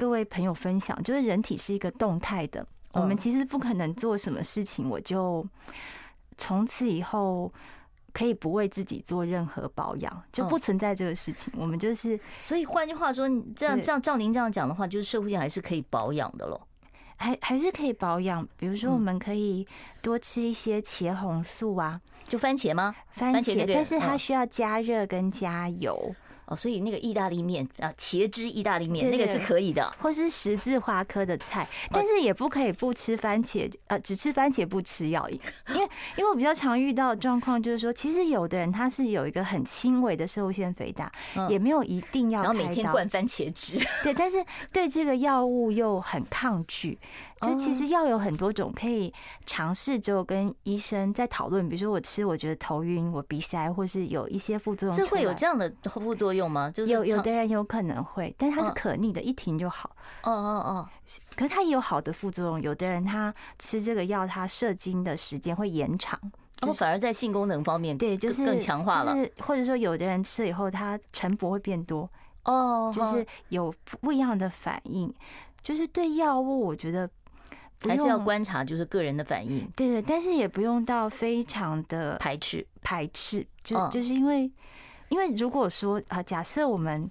[0.01, 5.45] 各位朋友分享，就是人体是一个动态的，我们其实不可能做什么事情，我就
[6.39, 7.53] 从此以后
[8.11, 11.53] 可以不为自己做任何保养，就不存在这个事情。
[11.55, 16.59] 我们就是，所以换句话说，这样照照您这样讲的话，就是社会性还是可以保养的咯，
[17.17, 18.43] 还还是可以保养。
[18.57, 19.67] 比如说，我们可以
[20.01, 22.95] 多吃一些茄红素啊，就番茄吗？
[23.15, 26.15] 番茄，但是它需要加热跟加油。
[26.51, 41.09] 哦，所以那个意大利面啊，茄汁意大利面那个是可以的，或是十字花科的菜，但是也不可以不吃番茄，呃，只吃番茄不吃药，因为因为我比较常遇到的状况就是说，其实有的人他是有一个很轻微的摄护腺肥大，
[41.49, 46.99] 也没有一定要，然后每天灌番茄汁，对，但是对这个药物又很抗拒。
[47.41, 49.11] 就其实药有很多种，可以
[49.47, 51.67] 尝试之后跟医生在讨论。
[51.67, 54.95] 比如说我吃，我觉得头晕，我鼻塞，或是有一些副作用。
[54.95, 56.69] 这会有这样的副作用吗？
[56.69, 59.89] 就是有有的人有可能会，但是它是可逆的，一停就好。
[60.21, 60.89] 哦哦哦。
[61.35, 66.19] 可是它也有好的副作用，有的人他吃这个药，他射精的时间会延长，
[66.61, 69.15] 哦，反而在性功能方面对，就是更强化了。
[69.39, 72.07] 或者说有的人吃了以后，他晨勃会变多。
[72.43, 75.11] 哦，就是有不一样的反应，
[75.63, 77.09] 就是对药物，我觉得。
[77.87, 79.69] 还是要观察，就是个人的反应。
[79.75, 84.51] 对对，但是也不用到非常的排斥排斥，就就是因为，
[85.09, 87.09] 因为如果说啊，假设我们。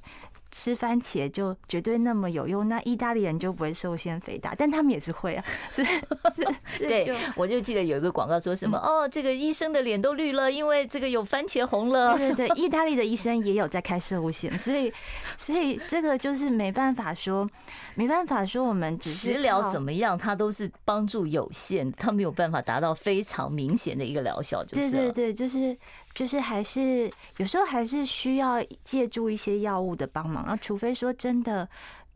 [0.51, 2.69] 吃番茄就绝对那么有用？
[2.69, 5.45] 那意大利人就不会摄护腺肥大，但他们也是会啊。
[5.73, 6.45] 是是，
[6.79, 12.17] 对，我就记得有一个广告说什么哦，这个医生的脸都绿了，因为这个有番茄红了。
[12.17, 14.93] 对对，意大利的医 生也有在开摄护腺，所以
[15.37, 17.49] 所以这个就是没办法说，
[17.95, 25.77] 没办法说我们只是食疗怎么样，它都是帮助有限，它没有办法达到非常明显的一个疗效，就是对对对，就是。
[26.13, 31.69] 就是还是有时候还是需要借助一些药物的帮忙啊，除非说真的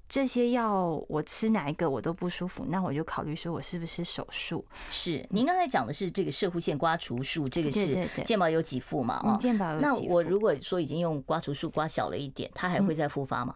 [0.08, 4.64] 这些药我吃哪一个我都不舒服，那我就考虑说我是不是手术。
[4.90, 9.14] 是，您刚才讲的是这个射护腺刮除术，这个是健保有给付嘛？
[9.14, 9.90] 啊，健保有给付。
[10.04, 13.54] 那我如果说已经用刮除术刮小了一点，它还会再复发吗？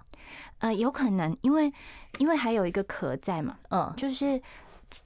[0.58, 1.72] 呃，有可能，因为
[2.18, 4.40] 因为还有一个壳在嘛，嗯，就是。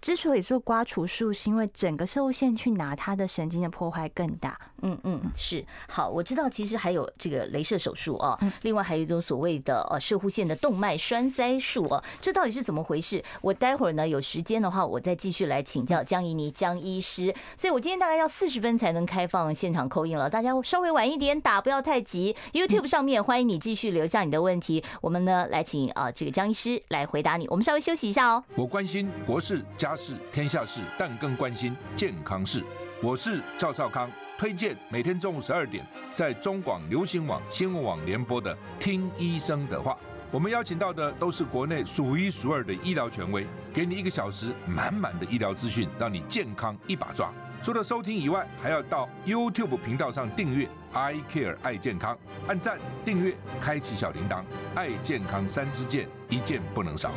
[0.00, 4.58] 之所以做刮除术，是因为整个摄护腺去拿它的神经的破坏更大。
[4.82, 5.64] 嗯嗯，是。
[5.88, 13.22] 好，我知道其实还有这个镭射手术啊，另外还有一种所谓的呃射护线的动脉栓塞术啊，这到底是怎么回事？
[13.40, 17.32] 我待会儿呢有时间的话，我再继续来请教江怡妮江医师。
[17.56, 22.34] 所以我今天大概要四十分才能开放现场 call in 了，大家稍微晚一点打，不要太急。
[22.52, 27.46] YouTube 上面欢迎你继续留下你的问题，我们呢来请啊这个江医师来回答你。
[27.48, 28.42] 我们稍微休息一下哦。
[28.56, 29.64] 我关心国事。
[29.76, 32.62] 家事天下事，但更关心健康事。
[33.02, 39.92] 我是赵少康，推荐每天中午十二点在中广流行网新闻网联播的《听医生的话》。
[40.30, 47.30] 我们邀请到的都是国内数一数二的医疗权威，给你一个小时满满的医疗资讯，让你健康一把抓。
[47.62, 52.16] 除了收听以外，还要到 YouTube 频道上订阅 I Care 爱健康，
[52.48, 54.42] 按赞、订阅、开启小铃铛，
[54.74, 57.12] 爱健康三支箭，一件不能少。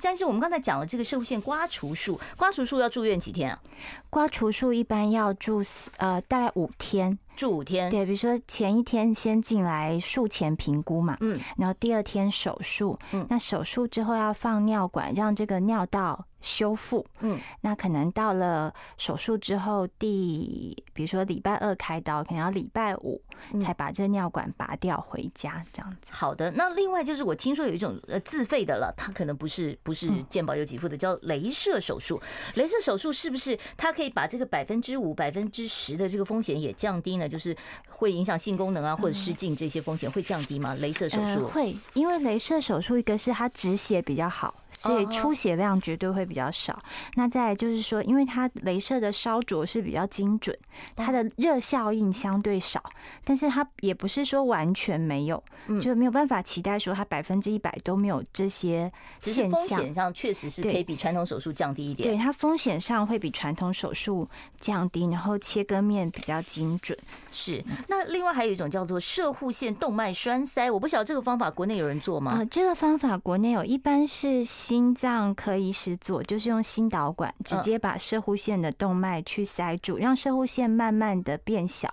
[0.00, 3.60] 但是我们刚才讲了这个社会线刮除术，刮除术要住院几天啊？
[4.08, 7.90] 刮除术一般要住四呃大概五天，五天。
[7.90, 23.20] 对，比如说前一天先进来术前评估嘛，嗯，然后第二天手术，嗯，那手术之后要放尿管，让这个尿道修复，嗯，那可能到了手术之后第，比如说礼拜二开刀，可能要礼拜五
[23.60, 26.12] 才把这尿管拔掉回家，这样子。
[26.12, 32.20] 好的，那另外就是我听说有一种呃自费的了，它可能不是不是健保有给付的，叫镭射手术。
[32.54, 37.28] 镭射手术是不是它可以把这个百分之五、百分之十的这个风险也降低呢？
[37.32, 37.56] 就是
[37.88, 40.76] 会影响性功能啊，或者失禁这些风险会降低吗？
[40.78, 44.54] 镭射手术会，因为镭射手术一个是它止血比较好。
[44.72, 46.82] 所以出血量绝对会比较少。
[47.14, 50.56] 那再来就是说，因为它镭射的烧灼是比较精准，
[50.96, 52.82] 它的热效应相对少，
[53.24, 55.42] 但是它也不是说完全没有，
[55.80, 59.50] 就没有办法期待说它百分之一百都没有这些现象。
[59.50, 62.08] 风险上确实是可以比传统手术降低一点。
[62.08, 66.98] 对，它风险上会比传统手术降低，然后切割面比较精准。
[67.30, 67.62] 是。
[67.88, 72.32] 那另外还有一种叫做射护线动脉栓塞，我不晓得这个方法国内有人做吗？
[72.32, 74.44] 啊，这个方法国内有，一般是。
[74.62, 81.92] 心脏科医师做，就是用心导管直接把射护腺的动脉去塞住，让射护腺慢慢的变小。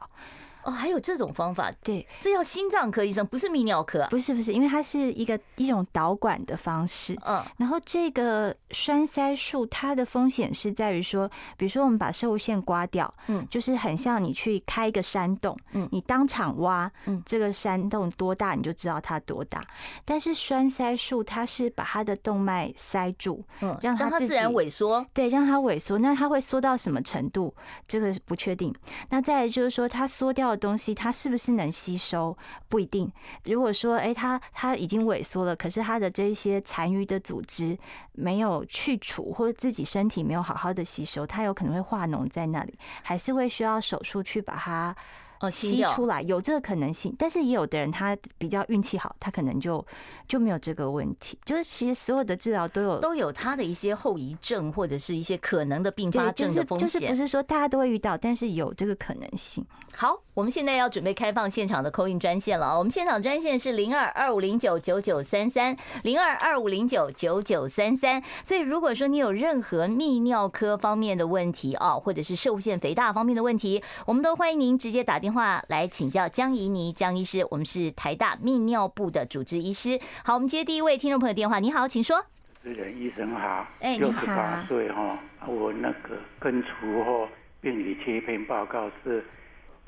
[0.69, 1.71] 哦，还有这种方法？
[1.83, 4.07] 对，这叫心脏科医生，不是泌尿科啊？
[4.11, 7.17] 不是不是，因为它是一个一种导管的方式。
[7.25, 11.27] 嗯，然后这个栓塞术，它的风险是在于说，
[11.57, 19.59] 比如说我们把摄护腺刮掉，嗯，就是很像你去开一个山洞，嗯，你当场挖，嗯，这个山洞多大你就知道它多大。
[20.05, 25.97] 但是栓塞术，它是把它的动脉塞住，嗯，让它自然萎缩，对，让它萎缩。
[25.97, 27.51] 那它会缩到什么程度？
[27.87, 28.71] 这个是不确定。
[29.09, 30.58] 那再来就是说，它缩掉。
[30.59, 33.11] 东西它是不是能吸收不一定。
[33.45, 37.75] 如果说哎，它它已经萎缩了，可是它的这一些残余的组织
[38.11, 44.95] 没有去除，或者自己身体没有好好的吸收，它有可能会化脓在那里，还是会需要手术去把它。
[45.41, 49.85] 哦，吸出来有这个可能性，但是也有的人他比较运气好，他可能就
[50.27, 51.39] 就没有这个问题。
[51.45, 59.65] 就是其实所有的治疗都有都有他的一些后遗症或者是一些可能的并发症的风险，就是不是说大家都会遇到，但是有这个可能性。
[59.95, 62.77] 好，我们现在要准备开放现场的 call in 专线了啊！
[62.77, 68.23] 我们现场专线是零二二五零九九九三三零二二五零九九九三三。
[68.41, 75.61] 所以如果说你有任何泌尿科方面的问题啊，或者是摄护腺肥大方面的问题，我们都欢迎您直接打电话。
[75.67, 79.99] 来请教江怡妮江医师，我们是台大泌尿部的主治医师。
[80.23, 81.59] 好，我们接第一位听众朋友电话。
[81.59, 82.23] 你好，请说。
[82.63, 87.27] 医生好，哎，六十八岁哈，我那个根除后
[87.59, 89.21] 病理切片报告是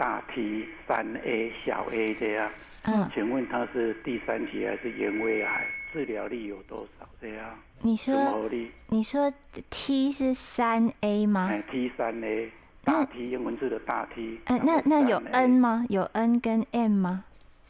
[0.02, 2.50] 大 T 三 A 小 A 这样，
[2.86, 5.68] 嗯，请问他是第三期还是原位癌？
[5.94, 7.46] 治疗率有多少这样？
[7.82, 8.50] 你说，
[8.88, 9.32] 你说
[9.70, 11.50] T 是三 A 吗？
[11.52, 12.50] 哎，T 三 A。
[12.84, 15.86] 大 T 英文字的大 T，嗯，那那有 N 吗？
[15.88, 17.24] 有 N 跟 M 吗？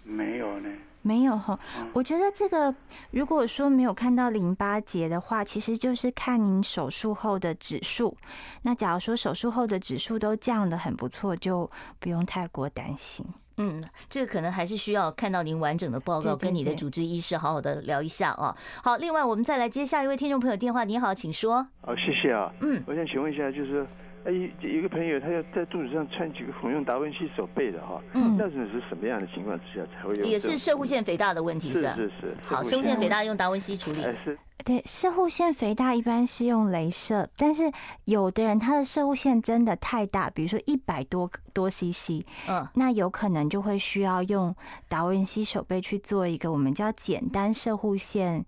[0.05, 0.69] 没有呢，
[1.01, 1.59] 没有哈。
[1.93, 2.73] 我觉得这个
[3.11, 8.15] 如果说没有看到淋巴结的话，其实就是看您手术后的指数。
[8.63, 13.25] 那假如说手术后的指数都降得很不错，就不用太过担心。
[13.57, 18.55] 嗯，这个可能还是需要看到您完整的报告，跟你的主治医师好好的聊一下啊。
[18.81, 20.83] 好，另外我们再来接下一位听众朋友电话。
[20.83, 21.67] 你好，请说。
[21.81, 22.51] 好，谢谢啊。
[22.61, 23.85] 嗯，我想请问一下，就是。
[24.23, 30.25] 哎，有一个朋友，他要在肚子上穿几个缝用达文西手背的哈，嗯，那是是什么样的情况之下才会有？
[30.25, 31.95] 也是射护腺肥大的问题是吧？
[31.95, 32.37] 是是是。
[32.43, 34.01] 好，射护腺肥大用达文西处理。
[34.23, 34.37] 是。
[34.63, 37.63] 对，射护腺肥大一般是用镭射，但是
[38.05, 44.55] 有的人他的射护腺真的太大，比如说一百多多 CC，嗯，那有可能就会需要用
[44.87, 48.45] 达文西手背去做一个我们叫简单射护腺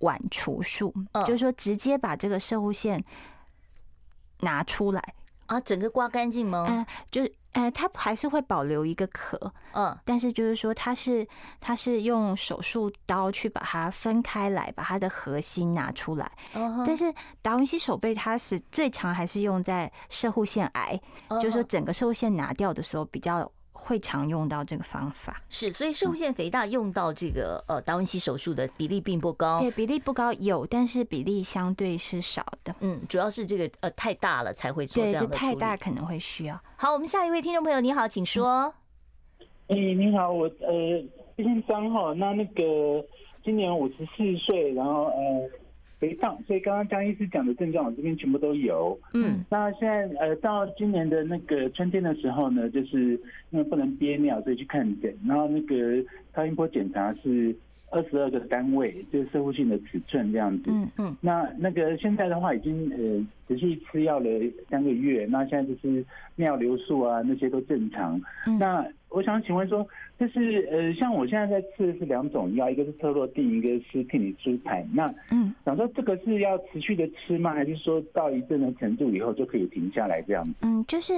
[0.00, 3.00] 剜除术，嗯就是说直接把这个射护腺。
[4.42, 5.14] 拿出来
[5.46, 6.66] 啊，整个刮干净吗？
[6.68, 11.26] 嗯，就是，哎，它还是会保留一个壳，嗯，但是就是说，它是
[11.60, 16.30] 它是用手术刀去把它分开来，把它的核心拿出来。
[16.54, 23.50] 哦，但是达文西手背它是最常还是用在射护腺癌，就是说整个射护腺拿掉的时候比较。
[23.84, 36.58] 会常用到这个方法，是，所以摄护腺肥大用到这个呃达文西手术的比例并不高，对，比例不高，有，但是比例相对是少的，嗯，主要是这个呃太大了才会做这样的，对，就太大可能会需要。
[36.76, 38.72] 好，我们下一位听众朋友，你好，请说。
[39.66, 41.02] 哎，你好，我呃
[41.36, 43.04] 姓张哈，那那个
[43.44, 45.50] 今年五十四岁，然后呃
[46.02, 48.98] 肥胖，所以刚刚江医师讲的症状我这边全部都有。
[49.14, 53.12] 嗯，那现在呃到今年的那个春天的时候呢，就是
[53.50, 57.54] 因为不能憋尿，所以去看诊，然后那个超音波检查是。
[57.94, 60.64] 二十二个单位，就是射护性的尺寸这样子。
[60.68, 61.14] 嗯嗯。
[61.20, 64.30] 那那个现在的话，已经呃持续吃药了
[64.70, 66.02] 三个月，那现在就是
[66.36, 68.18] 尿流速啊那些都正常。
[68.46, 68.58] 嗯。
[68.58, 68.82] 那
[69.12, 69.86] 我想请问说，
[70.18, 74.88] 就是呃像我现在在吃的是两种药，一个是特洛定，一个是替你舒坦。
[74.94, 77.52] 那嗯，想说这个是要持续的吃吗？
[77.52, 80.54] 还是说到一定的程度以后就可以停下来这样子？
[80.62, 81.14] 嗯，就是。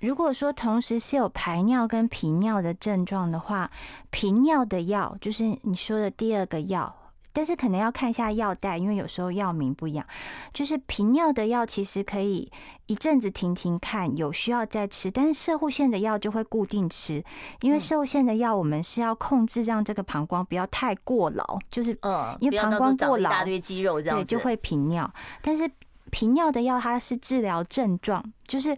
[0.00, 3.68] 如果说同时是有排尿跟频尿的症状的话，
[4.12, 6.94] 频尿的药就是你说的第二个药，
[7.32, 10.06] 但是可能要看一下药袋，因为有时候药名不一样。
[10.52, 12.50] 就是频尿的药其实可以
[12.86, 17.24] 一阵子停停看，有需要再吃，但是射护腺的药就会固定吃，
[17.60, 25.10] 因为射护腺的药我们是要控制让这个膀胱不要太过劳，就是嗯，因为膀胱过劳，一大堆肌肉这样，对，就会频尿。
[25.42, 25.70] 但是
[26.10, 28.76] 频尿的药它是治疗症状，就是。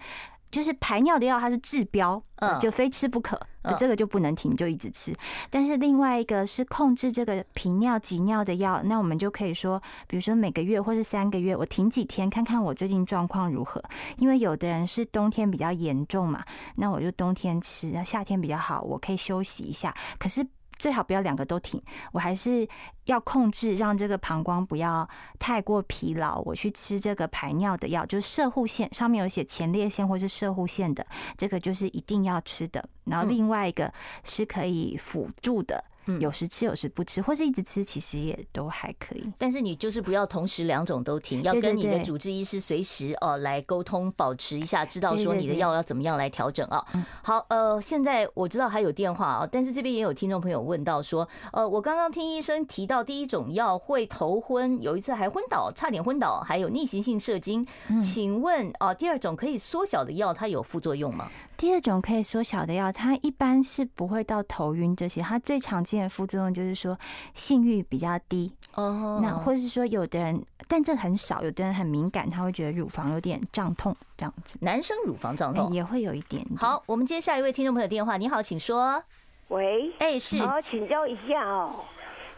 [0.51, 3.41] 就是排尿的药，它是治标，嗯就非吃不可，
[3.79, 5.15] 这个就不能停，就一直吃。
[5.51, 13.83] 但是另外一个是控制这个频尿急尿的药，那我们就可以说，比如说每个月或是三个月，我停几天，看看我最近状况如何。
[14.17, 16.45] 因为有的人是冬天比较严重嘛，
[16.77, 19.95] 那我就冬天吃，那夏天比较好，我可以休息一下。
[20.19, 20.47] 可是。
[20.81, 22.67] 最好不要两个都停，我还是
[23.05, 25.07] 要控制，让这个膀胱不要
[25.39, 26.41] 太过疲劳。
[26.47, 31.07] 我去吃这个排尿的药，就是射护腺上面有写前列腺或是射护腺的，
[31.37, 32.83] 这个就是一定要吃的。
[33.05, 33.93] 然后另外一个
[34.25, 35.85] 是可以辅助的。
[36.21, 39.33] 有时吃，有时不吃，或是一直吃，其实也都还可以。
[39.39, 46.85] 但是你就是不要同时两种都停，要跟你的主治医师随时哦来沟通，保持一下，知道说你的药要怎么样来调整啊。
[47.23, 57.67] 好，呃，现在我知道还有电话啊，但是这边也有听众朋友问到说，呃，我刚刚听医生提到第一种药会头昏，有一次还昏倒，差点昏倒，还有逆行性射精，
[58.01, 61.31] 请问啊，第二种可以缩小的药，它有副作用吗？
[61.61, 65.21] 第二种可以缩小的药，它一般是不会到头晕这些。
[65.21, 66.99] 它最常见的副作用就是说
[67.35, 74.57] 性欲比较低哦，那或是说有的人，但这很少，有的人很敏感，他会觉得乳房有点胀痛这样子。
[74.63, 76.57] 男生乳房胀痛也会有一点，点。
[76.57, 78.17] 好，我们接下一位听众朋友电话。
[78.17, 79.03] 你好，请说。
[79.49, 81.85] 喂，哎，是，我请教一下哦，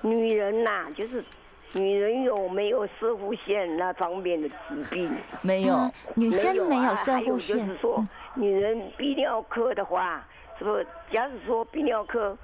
[0.00, 1.24] 女人呐，就是
[1.72, 4.54] 女人有没有射护腺那方面的疾
[4.90, 5.10] 病？
[5.40, 7.58] 没有，女生没有射护腺。
[7.66, 8.06] 就是说。
[8.34, 10.26] 女人泌尿科的话，
[10.58, 10.86] 是不是？
[11.10, 12.36] 假如说泌尿科。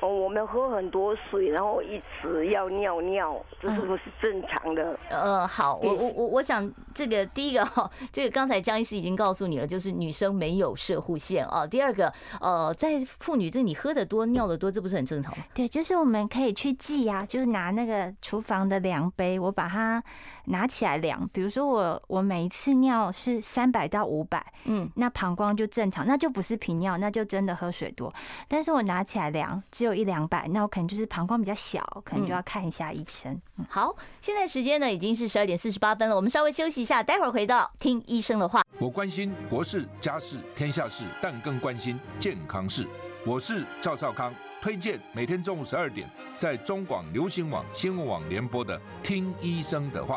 [0.00, 4.96] 哦，我们喝很多水，然后一直要尿尿，这是不是正常的？
[5.10, 11.66] 呃，好，我我我我想这个第一个哈， 这个刚才江医师已经告诉你了，就是女生没有射护腺啊。
[11.66, 15.44] 第二个，呃，在妇女这你喝的多尿的多，这不是很正常吗？
[15.52, 20.00] 对，就是我们可以去记呀，就是拿那个厨房的量杯，我把它
[20.48, 21.28] 拿起来量。
[21.32, 28.12] 比如说我我每一次尿是三百到五百，嗯，那膀胱就正常，那就不是频尿，那就真的喝水多。
[28.48, 33.40] 但是我拿起来量，只有一两百，那我可能就是膀胱比较小，可能就要看一下医生。
[33.56, 38.62] 嗯、好，现在时间呢已经是十二点四十八分了，我们稍微休息一下，待会儿回到听医生的话。
[38.78, 42.86] 我关心国事、家事、天下事，但更关心健康事。
[43.26, 44.32] 我是赵少康，
[44.62, 50.16] 推荐每天中午十二点在中广流行网、新闻网联播的《听医生的话》。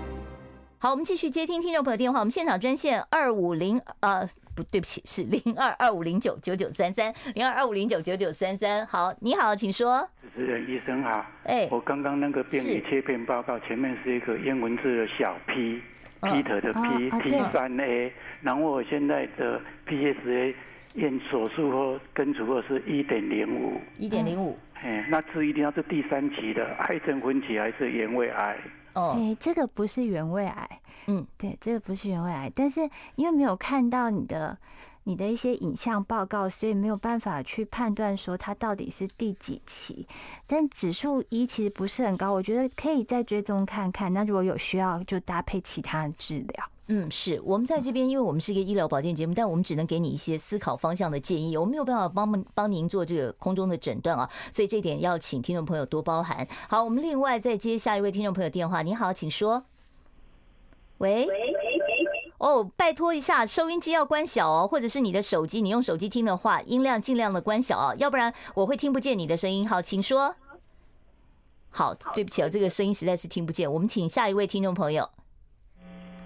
[0.83, 2.17] 好，我们继续接听听众朋友电话。
[2.17, 8.83] 我们现场专线二五零呃，不对不起，是零二二五零九九九三三零二二五零九九九三三。
[8.87, 10.01] 好，你好，请说。
[10.23, 11.23] 主持人医生好。
[11.43, 15.79] 哎，我刚刚那个病理切片报告前面是一个英文字的小 P。
[16.21, 18.11] Peter 的 P T 三 A，
[18.41, 20.55] 然后我现在的 PSA
[20.95, 28.57] 验手术后根除后是一点零五，一点零五，哎，那这一定要是第三期的癌症分期还是原位癌？
[28.93, 34.57] 哦，哎，这个不是原位癌，嗯，对，这个不是原位癌，但是因为没有看到你的。
[35.03, 40.07] 你的一些影像报告，所以没有办法去判断说它到底是第几期。
[40.45, 44.11] 但指数一其实不是很高，我觉得可以再追踪看看。
[44.11, 46.65] 那如果有需要，就搭配其他的治疗。
[46.87, 54.29] 嗯，是我们在这边，因为我们是一个医疗保健节目，但我们只能给你一些思考方向的建议，我们没有办法帮帮您做这个空中的诊断啊。
[54.51, 56.45] 所以这点要请听众朋友多包涵。
[56.67, 58.81] 好，我们另外再接下一位听众朋友电话。
[58.81, 59.63] 你好，请说。
[60.97, 61.27] 喂。
[62.41, 69.69] 哦，拜托一下，收音机要关小哦，或者是你的手机，你用手机听的话，音量尽量的关小哦，要不然我会听不见你的声音。
[69.69, 70.33] 好，请说。
[71.69, 73.71] 好，对不起哦，这个声音实在是听不见。
[73.71, 75.07] 我们请下一位听众朋友。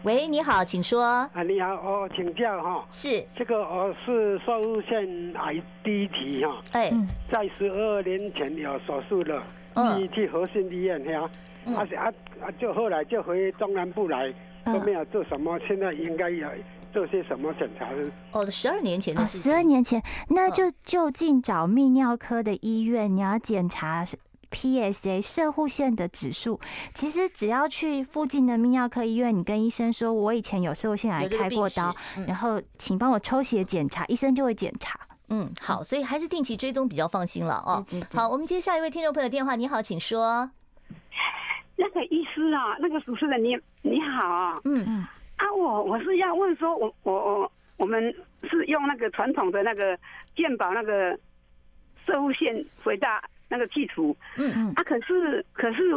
[0.03, 1.03] 喂，你好，请说。
[1.03, 2.87] 啊，你好，哦，请教哈。
[2.89, 3.21] 是。
[3.35, 6.61] 这个哦是摄护腺癌第一期哈。
[6.71, 6.93] 哎。
[7.29, 9.43] 在十二年前有手术了，
[9.73, 11.29] 嗯，去核心医院呀，
[11.65, 12.07] 啊啊
[12.39, 14.33] 啊，就后来就回中南部来，
[14.65, 16.49] 都没有做什么，现在应该要
[16.91, 18.11] 做些什么检查呢？
[18.31, 19.37] 哦，十二年前的事。
[19.37, 24.03] 十二年前，那就就近找泌尿科的医院，你要检查。
[24.51, 26.61] PSA 射护腺的指数，
[26.93, 31.93] 其实只要去附近的泌尿科医院，你跟医生说，我以前有射护腺癌开过刀，
[32.25, 34.97] 然后请帮我抽血检查，医生就会检查。
[35.27, 37.83] 嗯，好，所以还是定期追踪比较放心了哦。
[38.13, 40.49] 好，我们接下一位听众朋友电话，你好，请说。
[41.75, 44.83] 那个医师啊，那个主持人你你好啊，嗯。
[44.87, 45.05] 嗯，
[45.37, 48.13] 啊我我是要问说，我我我我们
[48.49, 49.97] 是用那个传统的那个
[50.35, 51.17] 健保那个
[52.05, 53.23] 摄护腺肥大。
[53.47, 54.51] 那个剔除，嗯。
[54.55, 55.95] 嗯，啊，可是可是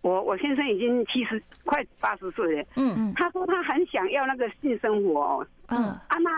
[0.00, 2.94] 我我先生已经七十快八十岁了，嗯。
[2.96, 5.78] 嗯，他说他很想要那个性生活，嗯。
[6.08, 6.30] 啊，那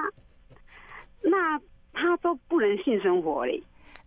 [1.22, 1.60] 那
[1.92, 3.62] 他都不能性生活嘞，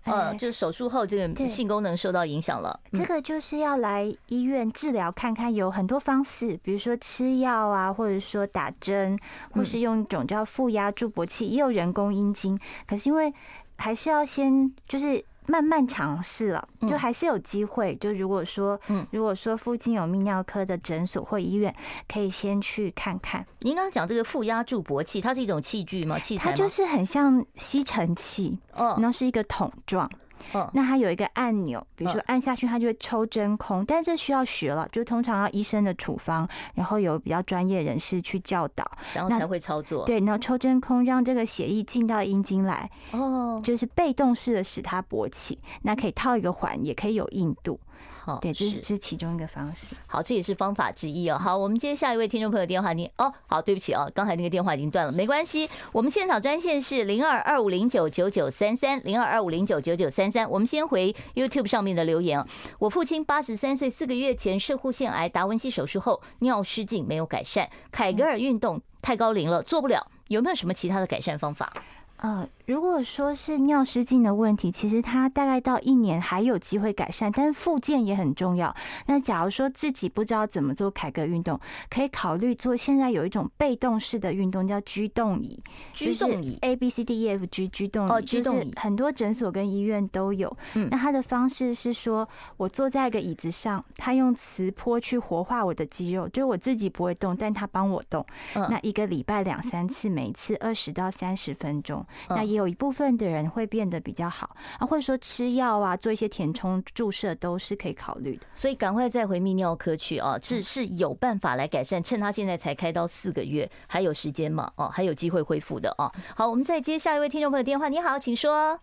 [0.07, 9.19] 呃，就是手术后这个性功能受到影响了，这个就是要来医院治疗看看，有很多方式，比如说吃药啊，或者说打针，
[9.51, 13.33] 或是用一种叫负压助勃器，也有人工阴茎，可是因为
[13.77, 15.23] 还是要先就是。
[15.47, 17.95] 慢慢尝试了，就还是有机会。
[17.95, 21.73] 就如果说，嗯，如果说附近有泌尿科的诊所或医院，
[22.07, 23.45] 可以先去看看。
[23.61, 26.19] 您刚刚讲这个负压助勃器，它是一种器具吗？
[26.19, 26.51] 器材？
[26.51, 30.09] 它就是很像吸尘器，哦，然后是一个桶状。
[30.53, 40.05] 嗯，那它有一个按钮，比如说按下去，它就会抽真空，但这需要学了，就通常要医生的处方，然后有比较专业人士去教导，然后才会操作。
[40.05, 47.79] 对，然后抽真空让这个血液进到阴茎来，哦，就是被动式的使它勃起，那可以套一个环，也可以有硬度。
[48.25, 49.95] 哦，对，这是这是其中一个方式。
[50.05, 51.37] 好，这也是方法之一哦。
[51.37, 55.69] 好，我们接下一位听众朋友电话，你哦，好，对不起哦，刚才那个电话已经断了，没关系。
[55.91, 60.49] 我们现场专线是零二二五零九九九三三零二二五零九九九三三。
[60.49, 62.45] 我们先回 YouTube 上面的留言。
[62.79, 71.71] 我父亲八十三岁，四个月前射护腺癌达文西手术后尿失禁没有改善，凯格尔运动太高龄了做不了，有没有什么其他的改善方法？
[72.17, 78.75] 呃，如果说是尿失禁的问题，其实它大概到一年还有机会改善，但是复健也很重要。
[79.05, 81.57] 那假如说自己不知道怎么做凯格运动，
[81.89, 85.57] 可以考虑做现在有一种被动式的运动叫居动椅，
[85.93, 90.53] 居动椅 A B C D E F G 居动椅哦，居动椅很多诊所跟医院都有。
[90.73, 98.25] 嗯，那它的方式是说我坐在一个椅子上，它用磁波去活化我的肌肉，就我自己不会动，但它帮我动。
[98.53, 102.05] 那一个礼拜两三次，每次二十到三十分钟。
[102.27, 108.45] 那也有一部分的人会变得比较好啊，或者说吃药啊，做一些填充注射都是可以考虑的。
[108.53, 112.03] 所以赶快再回泌尿科去啊，是是有办法来改善。
[112.03, 114.71] 趁他现在才开刀四个月，还有时间嘛？
[114.75, 116.11] 哦，还有机会恢复的哦。
[116.35, 117.87] 好，我们再接下一位听众朋友电话。
[117.87, 118.79] 你好，请说。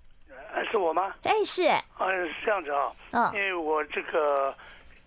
[0.70, 1.12] 是我吗？
[1.24, 1.64] 哎，是。
[1.98, 2.92] 嗯，是这样子啊。
[3.10, 4.54] 嗯，因为我这个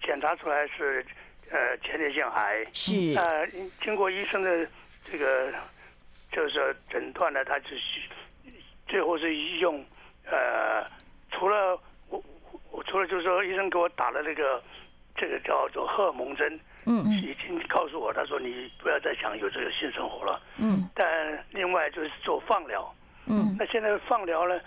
[0.03, 1.05] 检查出来是
[1.49, 3.47] 呃前列腺癌，是呃
[3.81, 4.67] 经过医生的
[5.09, 5.51] 这个。
[6.29, 8.01] 就是诊断呢，他就是
[8.87, 9.83] 最后是用
[10.25, 10.85] 呃，
[11.31, 11.79] 除了
[12.09, 12.23] 我
[12.71, 14.61] 我除了就是说医生给我打了那个
[15.15, 22.93] 这个叫做荷尔蒙针，嗯嗯，已经告诉我，他说你不要再想有这个性生活了，嗯，但另外就是做放疗，
[23.25, 24.59] 嗯，那现在放疗呢，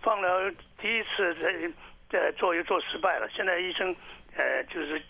[0.00, 0.50] 放疗
[0.80, 1.70] 第一次在
[2.10, 3.94] 在做又做失败了，现在医生
[4.36, 5.00] 呃就是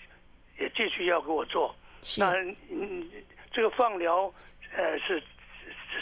[0.59, 1.75] 也继续要给我做，
[2.17, 2.33] 那
[2.71, 3.09] 嗯
[3.53, 4.33] 这个放疗
[4.77, 5.23] 呃是。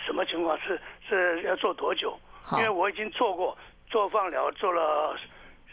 [0.04, 0.58] 什么情况？
[0.60, 0.78] 是
[1.08, 2.18] 是要做多久？
[2.52, 3.56] 因为我已经做过
[3.88, 5.16] 做放疗，做了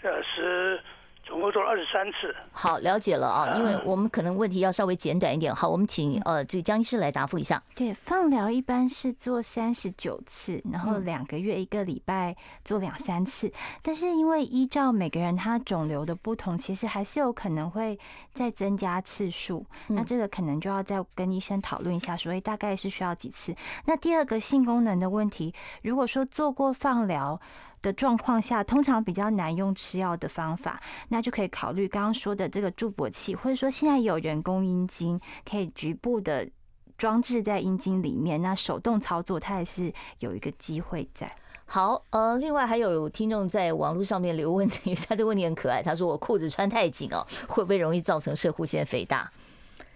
[0.02, 0.82] 呃十。
[1.24, 2.36] 总共做了二十三次。
[2.52, 5.54] 好，了解了啊，因为我们可能问题要稍微简短一点。
[5.56, 7.62] 好，我们请呃这个江医师来答复一下。
[7.74, 13.52] 对，放疗一般是做三十九次，然后两个月一个礼拜做两三次。
[13.82, 17.98] 但是因为依照每个人他肿瘤的不同，其实还是有可能会
[18.34, 19.66] 再增加次数。
[19.88, 23.56] 那这个可能就要再跟医生讨论一下，所以大概是需要几次。
[23.86, 27.40] 那第二个性功能的问题，如果说做过放疗。
[27.84, 36.50] 的状况下，通常比较难用吃药的方法，那就可以考虑刚刚说的这个助勃器，或者说现在有人工阴茎，可以局部的
[36.98, 41.32] 装置在阴茎里面，那手动操作，它也是有一个机会在。
[41.66, 49.32] 好，呃，另外还有听众在网络上面留问题， 他的问题很可爱，他说我裤子穿太紧哦，会不会容易造成射护腺肥大？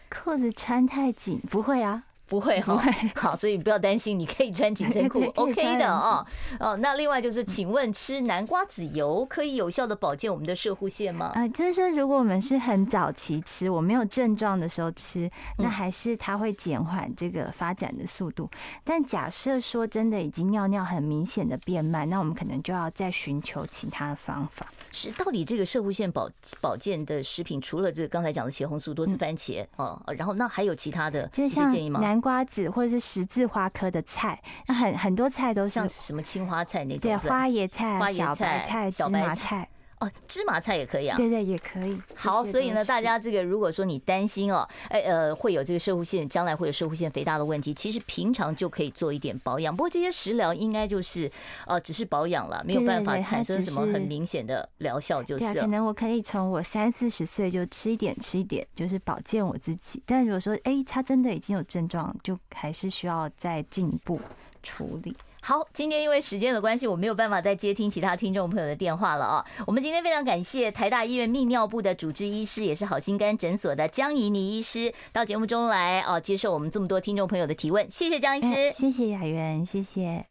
[0.09, 2.03] 裤子穿太紧不会啊。
[2.27, 2.81] 不会哈，
[3.15, 6.25] 好，所以不要担心，你可以穿紧身裤， OK 的哦。
[6.59, 11.31] 哦，那另外就是，请问吃南瓜籽油可以有效的保健我们的射护腺吗？
[11.35, 18.49] 啊，就是说，如果我们是很早期吃，我没有症状的时候吃，那还是它会减缓这个发展的速度。
[18.83, 24.67] 但假设说真的已经尿尿很明显的变慢，那我们可能就要再寻求其他的方法。
[24.91, 31.99] 是，到底这个射护腺保保健的食品，除了这个刚才讲的茄红素、多吃番茄哦，然后那还有其他的一些建议吗？
[32.17, 39.69] 南瓜子或者是十字花科的菜，那很很多菜都是像什么青花菜那种，对，花椰菜、花椰菜、小白菜、芝麻菜。
[39.99, 41.17] 哦，芝麻菜也可以啊。
[41.17, 41.99] 对对，也可以。
[42.15, 49.75] 好，所以呢，大家这个如果说你担心哦，哎呃，会有这个射护腺，将来会有射护腺肥大的问题，其实平常就可以做一点保养。
[49.75, 51.31] 不过这些食疗应该就是
[51.65, 55.53] 呃，只是保养了，没有办法产生什么很明显的疗效，就是。
[55.53, 60.03] 对，可能我可以从我三四十岁就吃一点吃一点，就是保健我自己。
[60.05, 64.21] 但如果说哎，他真的已经有症状，就还是需要再进一步
[64.61, 65.15] 处理。
[65.41, 69.45] 好，今天因为时间的关系，我没有办法再接听其他听众朋友的电话了啊。
[69.65, 77.89] 我们今天非常感谢台大医院泌尿部的主治医师，也是好心肝诊所的江怡妮医师到节目中来哦，接受我们这么多听众朋友的提问。
[77.89, 80.27] 谢谢江医师，谢谢雅媛，谢谢。